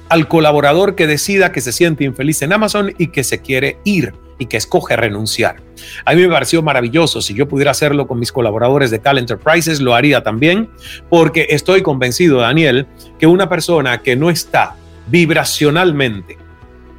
al 0.09 0.29
colaborador 0.29 0.95
que 0.95 1.07
decida 1.07 1.53
que 1.53 1.61
se 1.61 1.73
siente 1.73 2.05
infeliz 2.05 2.43
en 2.43 2.53
Amazon 2.53 2.95
y 2.99 3.09
que 3.09 3.25
se 3.25 3.41
quiere 3.41 3.79
ir 3.85 4.15
y 4.39 4.47
que 4.47 4.57
escoge 4.57 4.97
renunciar. 4.97 5.63
A 6.05 6.15
mí 6.15 6.23
me 6.23 6.29
pareció 6.29 6.63
maravilloso. 6.63 7.23
Si 7.23 7.35
yo 7.35 7.49
pudiera 7.49 7.71
hacerlo 7.71 8.07
con 8.07 8.19
mis 8.19 8.33
colaboradores 8.33 8.91
de 8.91 9.01
Cal 9.01 9.19
Enterprises, 9.19 9.81
lo 9.81 9.95
haría 9.95 10.23
también, 10.23 10.69
porque 11.09 11.47
estoy 11.51 11.83
convencido, 11.83 12.41
Daniel, 12.41 12.87
que 13.19 13.27
una 13.27 13.49
persona 13.49 14.03
que 14.03 14.17
no 14.17 14.31
está 14.31 14.77
vibracionalmente 15.09 16.37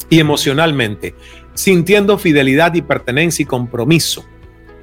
y 0.10 0.20
emocionalmente 0.20 1.14
sintiendo 1.58 2.20
fidelidad 2.20 2.76
y 2.76 2.84
pertenencia 2.84 3.44
y 3.44 3.48
compromiso 3.48 4.24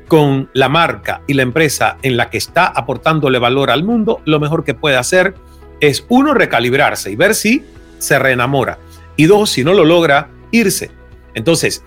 con 0.08 0.50
la 0.52 0.68
marca 0.68 1.22
y 1.26 1.34
la 1.34 1.42
empresa 1.42 1.98
en 2.02 2.16
la 2.16 2.30
que 2.30 2.36
está 2.36 2.66
aportándole 2.66 3.38
valor 3.38 3.70
al 3.70 3.84
mundo, 3.84 4.20
lo 4.24 4.40
mejor 4.40 4.64
que 4.64 4.74
puede 4.74 4.96
hacer 4.96 5.34
es 5.80 6.04
uno, 6.08 6.34
recalibrarse 6.34 7.12
y 7.12 7.16
ver 7.16 7.34
si 7.34 7.64
se 7.98 8.18
reenamora. 8.18 8.78
Y 9.16 9.26
dos, 9.26 9.50
si 9.50 9.64
no 9.64 9.72
lo 9.74 9.84
logra, 9.84 10.30
irse. 10.50 10.90
Entonces, 11.34 11.82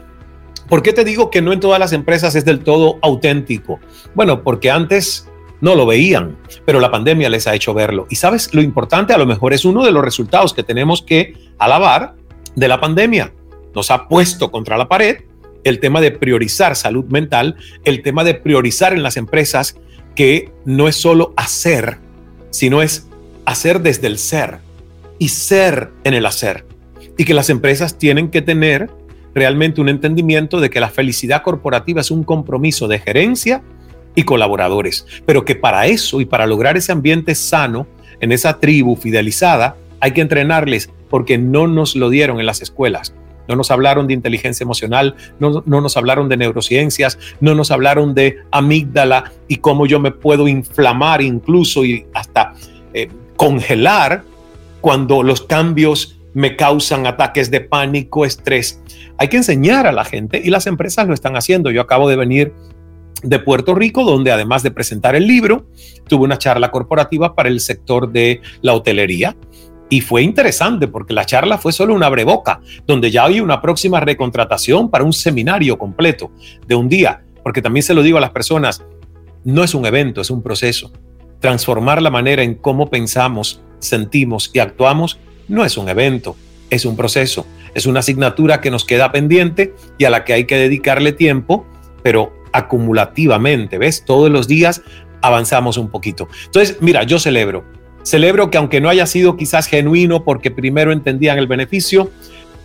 ¿por 0.70 0.82
qué 0.82 0.94
te 0.94 1.04
digo 1.04 1.30
que 1.30 1.42
no 1.42 1.54
en 1.54 1.60
todas 1.60 1.80
las 1.80 1.94
empresas 1.94 2.36
es 2.36 2.46
del 2.46 2.60
todo 2.60 3.00
auténtico? 3.02 3.80
Bueno, 4.16 4.44
porque 4.44 4.72
antes 4.72 5.28
no 5.62 5.76
lo 5.76 5.86
veían, 5.86 6.38
pero 6.66 6.80
la 6.80 6.92
pandemia 6.92 7.30
les 7.30 7.48
ha 7.48 7.56
hecho 7.56 7.74
verlo. 7.74 8.08
Y 8.10 8.16
sabes, 8.16 8.54
lo 8.54 8.62
importante 8.62 9.14
a 9.14 9.18
lo 9.18 9.26
mejor 9.26 9.54
es 9.54 9.66
uno 9.66 9.84
de 9.84 9.92
los 9.92 10.04
resultados 10.04 10.54
que 10.54 10.64
tenemos 10.64 11.02
que 11.02 11.34
alabar 11.58 12.16
de 12.56 12.68
la 12.68 12.80
pandemia. 12.80 13.34
Nos 13.74 13.92
ha 13.92 14.08
puesto 14.08 14.52
contra 14.52 14.78
la 14.78 14.88
pared 14.88 15.24
el 15.64 15.80
tema 15.80 16.00
de 16.02 16.12
priorizar 16.12 16.76
salud 16.76 17.06
mental, 17.06 17.58
el 17.84 18.02
tema 18.02 18.24
de 18.24 18.36
priorizar 18.36 18.94
en 18.94 19.04
las 19.04 19.18
empresas 19.18 19.78
que 20.16 20.52
no 20.66 20.88
es 20.88 20.96
solo 20.96 21.34
hacer, 21.36 22.00
sino 22.50 22.82
es 22.82 23.08
hacer 23.46 23.82
desde 23.82 24.08
el 24.08 24.18
ser 24.18 24.60
y 25.20 25.30
ser 25.30 25.92
en 26.04 26.14
el 26.14 26.26
hacer. 26.26 26.66
Y 27.18 27.26
que 27.26 27.34
las 27.34 27.50
empresas 27.50 27.98
tienen 27.98 28.30
que 28.30 28.42
tener 28.42 28.90
realmente 29.34 29.82
un 29.82 29.90
entendimiento 29.90 30.60
de 30.60 30.70
que 30.70 30.80
la 30.80 30.90
felicidad 30.90 31.44
corporativa 31.44 32.02
es 32.02 32.12
un 32.12 32.24
compromiso 32.24 32.88
de 32.88 33.00
gerencia 33.00 33.62
y 34.16 34.24
colaboradores, 34.24 35.06
pero 35.26 35.46
que 35.46 35.56
para 35.56 35.86
eso 35.86 36.22
y 36.22 36.26
para 36.26 36.48
lograr 36.48 36.76
ese 36.76 36.92
ambiente 36.92 37.36
sano 37.36 37.86
en 38.20 38.32
esa 38.32 38.60
tribu 38.60 38.96
fidelizada, 38.96 39.78
hay 40.00 40.12
que 40.12 40.22
entrenarles 40.22 40.90
porque 41.10 41.38
no 41.38 41.68
nos 41.68 41.96
lo 41.96 42.10
dieron 42.10 42.40
en 42.40 42.48
las 42.48 42.62
escuelas. 42.62 43.14
No 43.48 43.56
nos 43.56 43.72
hablaron 43.72 44.08
de 44.08 44.14
inteligencia 44.14 44.64
emocional, 44.64 45.16
no, 45.40 45.64
nos 45.66 45.96
hablaron 45.96 46.28
de 46.28 46.38
neurociencias, 46.38 47.18
no 47.40 47.56
nos 47.56 47.72
hablaron 47.72 48.14
de 48.14 48.40
amígdala 48.52 49.32
y 49.48 49.58
cómo 49.58 49.86
yo 49.86 50.00
me 50.00 50.12
puedo 50.12 50.48
inflamar 50.48 51.22
incluso 51.22 51.86
y 51.86 52.06
hasta 52.14 52.54
eh, 52.94 53.08
congelar 53.38 54.24
cuando 54.82 55.24
los 55.24 55.42
cambios 55.42 56.18
me 56.34 56.56
causan 56.56 57.08
ataques 57.08 57.50
de 57.50 57.62
pánico, 57.62 58.26
estrés. 58.26 58.82
Hay 59.18 59.28
que 59.28 59.38
enseñar 59.38 59.88
a 59.88 59.92
la 59.92 60.06
gente 60.06 60.40
y 60.44 60.50
las 60.50 60.68
empresas 60.68 61.08
lo 61.08 61.14
están 61.14 61.36
haciendo. 61.36 61.72
Yo 61.72 61.82
acabo 61.82 62.08
de 62.08 62.16
venir 62.16 62.54
de 63.24 63.40
Puerto 63.40 63.74
Rico, 63.74 64.04
donde 64.04 64.32
además 64.32 64.62
de 64.62 64.72
presentar 64.72 65.16
el 65.16 65.26
libro, 65.26 65.66
tuve 66.08 66.26
una 66.26 66.38
charla 66.38 66.70
corporativa 66.70 67.34
para 67.34 67.50
el 67.50 67.60
sector 67.60 68.12
de 68.12 68.42
la 68.62 68.74
hotelería. 68.74 69.36
Y 69.90 70.02
fue 70.02 70.22
interesante 70.22 70.88
porque 70.88 71.14
la 71.14 71.26
charla 71.26 71.58
fue 71.58 71.72
solo 71.72 71.96
una 71.96 72.10
breboca, 72.10 72.60
donde 72.86 73.10
ya 73.10 73.24
hay 73.24 73.40
una 73.40 73.62
próxima 73.62 74.00
recontratación 74.00 74.92
para 74.92 75.06
un 75.06 75.14
seminario 75.14 75.78
completo 75.78 76.32
de 76.68 76.76
un 76.76 76.90
día, 76.90 77.24
porque 77.42 77.62
también 77.62 77.84
se 77.84 77.94
lo 77.94 78.04
digo 78.04 78.18
a 78.18 78.22
las 78.22 78.32
personas, 78.32 78.84
no 79.46 79.64
es 79.64 79.74
un 79.74 79.86
evento, 79.86 80.20
es 80.20 80.30
un 80.30 80.44
proceso. 80.44 80.92
Transformar 81.40 82.02
la 82.02 82.10
manera 82.10 82.44
en 82.44 82.56
cómo 82.56 82.90
pensamos 82.90 83.62
sentimos 83.80 84.52
y 84.54 84.60
actuamos 84.60 85.20
no 85.48 85.64
es 85.64 85.78
un 85.78 85.90
evento, 85.90 86.36
es 86.70 86.86
un 86.86 86.96
proceso, 86.96 87.46
es 87.74 87.86
una 87.86 88.00
asignatura 88.00 88.62
que 88.62 88.72
nos 88.72 88.86
queda 88.86 89.12
pendiente 89.12 89.74
y 89.98 90.06
a 90.06 90.10
la 90.10 90.26
que 90.26 90.34
hay 90.34 90.46
que 90.46 90.58
dedicarle 90.58 91.12
tiempo, 91.14 91.66
pero 92.04 92.34
acumulativamente, 92.52 93.78
¿ves? 93.78 94.04
Todos 94.06 94.30
los 94.30 94.48
días 94.48 94.82
avanzamos 95.22 95.78
un 95.78 95.90
poquito. 95.90 96.28
Entonces, 96.46 96.78
mira, 96.82 97.04
yo 97.04 97.20
celebro, 97.20 97.64
celebro 98.04 98.50
que 98.50 98.58
aunque 98.58 98.82
no 98.82 98.90
haya 98.90 99.06
sido 99.06 99.38
quizás 99.38 99.68
genuino 99.68 100.24
porque 100.24 100.52
primero 100.52 100.92
entendían 100.92 101.38
el 101.38 101.48
beneficio, 101.48 102.12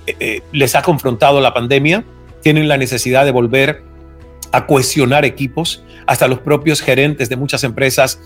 eh, 0.06 0.16
eh, 0.18 0.42
les 0.52 0.74
ha 0.74 0.82
confrontado 0.82 1.40
la 1.40 1.54
pandemia, 1.54 2.04
tienen 2.42 2.68
la 2.68 2.76
necesidad 2.76 3.24
de 3.24 3.30
volver 3.30 3.82
a 4.50 4.66
cohesionar 4.66 5.24
equipos, 5.24 5.84
hasta 6.06 6.28
los 6.28 6.40
propios 6.40 6.80
gerentes 6.80 7.28
de 7.28 7.36
muchas 7.36 7.64
empresas 7.64 8.20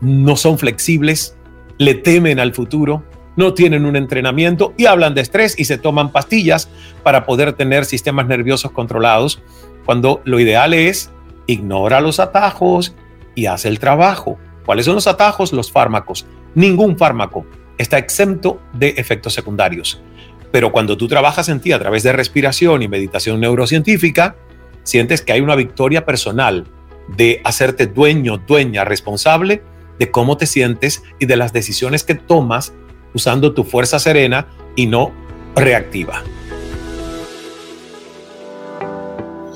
no 0.00 0.36
son 0.36 0.58
flexibles, 0.58 1.36
le 1.78 1.94
temen 1.94 2.40
al 2.40 2.54
futuro, 2.54 3.04
no 3.36 3.54
tienen 3.54 3.84
un 3.84 3.96
entrenamiento 3.96 4.72
y 4.76 4.86
hablan 4.86 5.14
de 5.14 5.20
estrés 5.20 5.58
y 5.58 5.66
se 5.66 5.78
toman 5.78 6.10
pastillas 6.10 6.70
para 7.02 7.26
poder 7.26 7.52
tener 7.52 7.84
sistemas 7.84 8.26
nerviosos 8.26 8.70
controlados, 8.70 9.42
cuando 9.84 10.22
lo 10.24 10.40
ideal 10.40 10.74
es 10.74 11.10
ignora 11.46 12.00
los 12.00 12.18
atajos 12.18 12.94
y 13.34 13.46
hace 13.46 13.68
el 13.68 13.78
trabajo. 13.78 14.38
¿Cuáles 14.64 14.86
son 14.86 14.96
los 14.96 15.06
atajos? 15.06 15.52
Los 15.52 15.70
fármacos. 15.70 16.26
Ningún 16.54 16.98
fármaco 16.98 17.46
está 17.78 17.98
exento 17.98 18.60
de 18.72 18.94
efectos 18.96 19.34
secundarios. 19.34 20.00
Pero 20.50 20.72
cuando 20.72 20.96
tú 20.96 21.06
trabajas 21.06 21.48
en 21.48 21.60
ti 21.60 21.72
a 21.72 21.78
través 21.78 22.02
de 22.02 22.12
respiración 22.12 22.82
y 22.82 22.88
meditación 22.88 23.38
neurocientífica, 23.40 24.36
sientes 24.82 25.22
que 25.22 25.32
hay 25.32 25.40
una 25.40 25.54
victoria 25.54 26.04
personal 26.04 26.64
de 27.08 27.40
hacerte 27.44 27.86
dueño, 27.86 28.38
dueña, 28.38 28.84
responsable 28.84 29.62
de 29.98 30.10
cómo 30.10 30.36
te 30.36 30.46
sientes 30.46 31.02
y 31.18 31.26
de 31.26 31.36
las 31.36 31.52
decisiones 31.52 32.04
que 32.04 32.14
tomas 32.14 32.72
usando 33.14 33.54
tu 33.54 33.64
fuerza 33.64 33.98
serena 33.98 34.46
y 34.74 34.86
no 34.86 35.12
reactiva. 35.54 36.22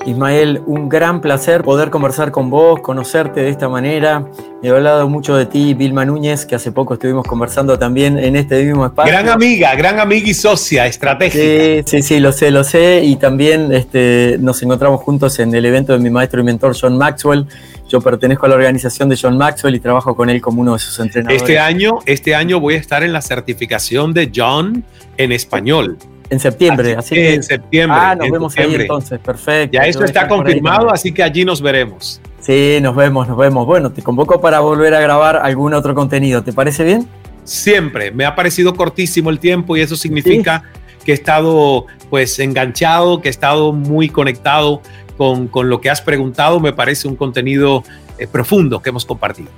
Ismael, 0.05 0.61
un 0.65 0.89
gran 0.89 1.21
placer 1.21 1.61
poder 1.61 1.89
conversar 1.89 2.31
con 2.31 2.49
vos, 2.49 2.79
conocerte 2.81 3.41
de 3.41 3.49
esta 3.49 3.69
manera. 3.69 4.25
He 4.63 4.69
hablado 4.69 5.07
mucho 5.07 5.35
de 5.35 5.45
ti, 5.45 5.73
Vilma 5.73 6.05
Núñez, 6.05 6.45
que 6.45 6.55
hace 6.55 6.71
poco 6.71 6.95
estuvimos 6.95 7.25
conversando 7.25 7.77
también 7.77 8.17
en 8.17 8.35
este 8.35 8.63
mismo 8.63 8.85
espacio. 8.85 9.11
Gran 9.11 9.29
amiga, 9.29 9.75
gran 9.75 9.99
amiga 9.99 10.29
y 10.29 10.33
socia 10.33 10.87
estratégica. 10.87 11.43
Sí, 11.43 11.83
sí, 11.85 12.01
sí, 12.01 12.19
lo 12.19 12.31
sé, 12.31 12.51
lo 12.51 12.63
sé. 12.63 13.01
Y 13.03 13.15
también 13.17 13.71
este, 13.71 14.37
nos 14.39 14.61
encontramos 14.63 15.01
juntos 15.01 15.39
en 15.39 15.53
el 15.53 15.65
evento 15.65 15.93
de 15.93 15.99
mi 15.99 16.09
maestro 16.09 16.41
y 16.41 16.43
mentor 16.43 16.75
John 16.79 16.97
Maxwell. 16.97 17.45
Yo 17.91 17.99
pertenezco 17.99 18.45
a 18.45 18.49
la 18.49 18.55
organización 18.55 19.09
de 19.09 19.19
John 19.21 19.37
Maxwell 19.37 19.75
y 19.75 19.81
trabajo 19.81 20.15
con 20.15 20.29
él 20.29 20.39
como 20.39 20.61
uno 20.61 20.73
de 20.73 20.79
sus 20.79 20.97
entrenadores. 20.99 21.41
Este 21.41 21.59
año, 21.59 21.99
este 22.05 22.33
año 22.33 22.61
voy 22.61 22.75
a 22.75 22.77
estar 22.77 23.03
en 23.03 23.11
la 23.11 23.21
certificación 23.21 24.13
de 24.13 24.31
John 24.33 24.85
en 25.17 25.33
español 25.33 25.97
En 26.29 26.39
septiembre, 26.39 26.95
así, 26.97 27.15
que. 27.15 27.33
En 27.33 27.43
septiembre. 27.43 27.99
Ah, 28.01 28.15
nos 28.15 28.31
vemos 28.31 28.57
ahí 28.57 28.73
entonces, 28.75 29.19
perfecto. 29.19 29.77
Ya 29.77 29.81
eso 29.81 30.05
está 30.05 30.25
confirmado, 30.25 30.89
así 30.89 31.11
que 31.11 31.21
allí 31.21 31.43
nos 31.43 31.61
veremos. 31.61 32.21
Sí, 32.39 32.79
nos 32.81 32.95
vemos, 32.95 33.27
nos 33.27 33.37
vemos. 33.37 33.65
Bueno, 33.65 33.91
te 33.91 34.01
convoco 34.01 34.39
para 34.39 34.61
volver 34.61 34.93
a 34.93 35.01
grabar 35.01 35.35
algún 35.35 35.73
otro 35.73 35.93
contenido. 35.93 36.43
¿Te 36.43 36.53
parece 36.53 36.85
bien? 36.85 37.05
Siempre. 37.43 38.11
Me 38.11 38.23
ha 38.23 38.35
parecido 38.35 38.73
cortísimo 38.73 39.29
el 39.29 39.39
tiempo 39.39 39.75
y 39.75 39.81
eso 39.81 39.97
significa 39.97 40.63
que 41.03 41.11
he 41.11 41.15
estado 41.15 41.87
pues 42.09 42.39
enganchado, 42.39 43.19
que 43.19 43.27
he 43.27 43.31
estado 43.31 43.73
muy 43.73 44.07
conectado 44.07 44.81
con, 45.17 45.47
con 45.47 45.69
lo 45.69 45.81
que 45.81 45.89
has 45.89 46.01
preguntado. 46.01 46.59
Me 46.59 46.73
parece 46.73 47.07
un 47.07 47.15
contenido 47.15 47.83
eh, 48.17 48.27
profundo 48.27 48.81
que 48.81 48.89
hemos 48.89 49.05
compartido. 49.05 49.49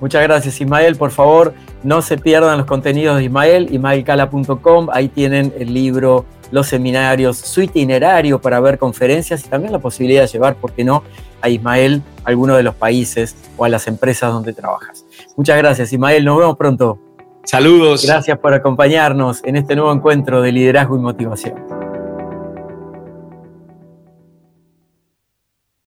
Muchas 0.00 0.22
gracias, 0.22 0.60
Ismael. 0.60 0.96
Por 0.96 1.10
favor, 1.10 1.54
no 1.82 2.02
se 2.02 2.16
pierdan 2.16 2.58
los 2.58 2.66
contenidos 2.66 3.18
de 3.18 3.24
Ismael, 3.24 3.68
ismaelcala.com. 3.72 4.88
Ahí 4.92 5.08
tienen 5.08 5.52
el 5.58 5.74
libro, 5.74 6.24
los 6.50 6.66
seminarios, 6.68 7.36
su 7.36 7.62
itinerario 7.62 8.40
para 8.40 8.60
ver 8.60 8.78
conferencias 8.78 9.44
y 9.44 9.48
también 9.48 9.72
la 9.72 9.78
posibilidad 9.78 10.22
de 10.22 10.28
llevar, 10.28 10.56
¿por 10.56 10.72
qué 10.72 10.84
no?, 10.84 11.02
a 11.42 11.48
Ismael 11.48 12.02
a 12.24 12.28
alguno 12.28 12.56
de 12.56 12.62
los 12.62 12.74
países 12.74 13.34
o 13.56 13.64
a 13.64 13.68
las 13.68 13.86
empresas 13.86 14.32
donde 14.32 14.52
trabajas. 14.52 15.04
Muchas 15.36 15.56
gracias, 15.58 15.92
Ismael. 15.92 16.24
Nos 16.24 16.38
vemos 16.38 16.56
pronto. 16.56 16.98
Saludos. 17.44 18.04
Gracias 18.04 18.38
por 18.38 18.52
acompañarnos 18.52 19.42
en 19.44 19.56
este 19.56 19.74
nuevo 19.74 19.92
encuentro 19.92 20.42
de 20.42 20.52
liderazgo 20.52 20.96
y 20.96 21.00
motivación. 21.00 21.79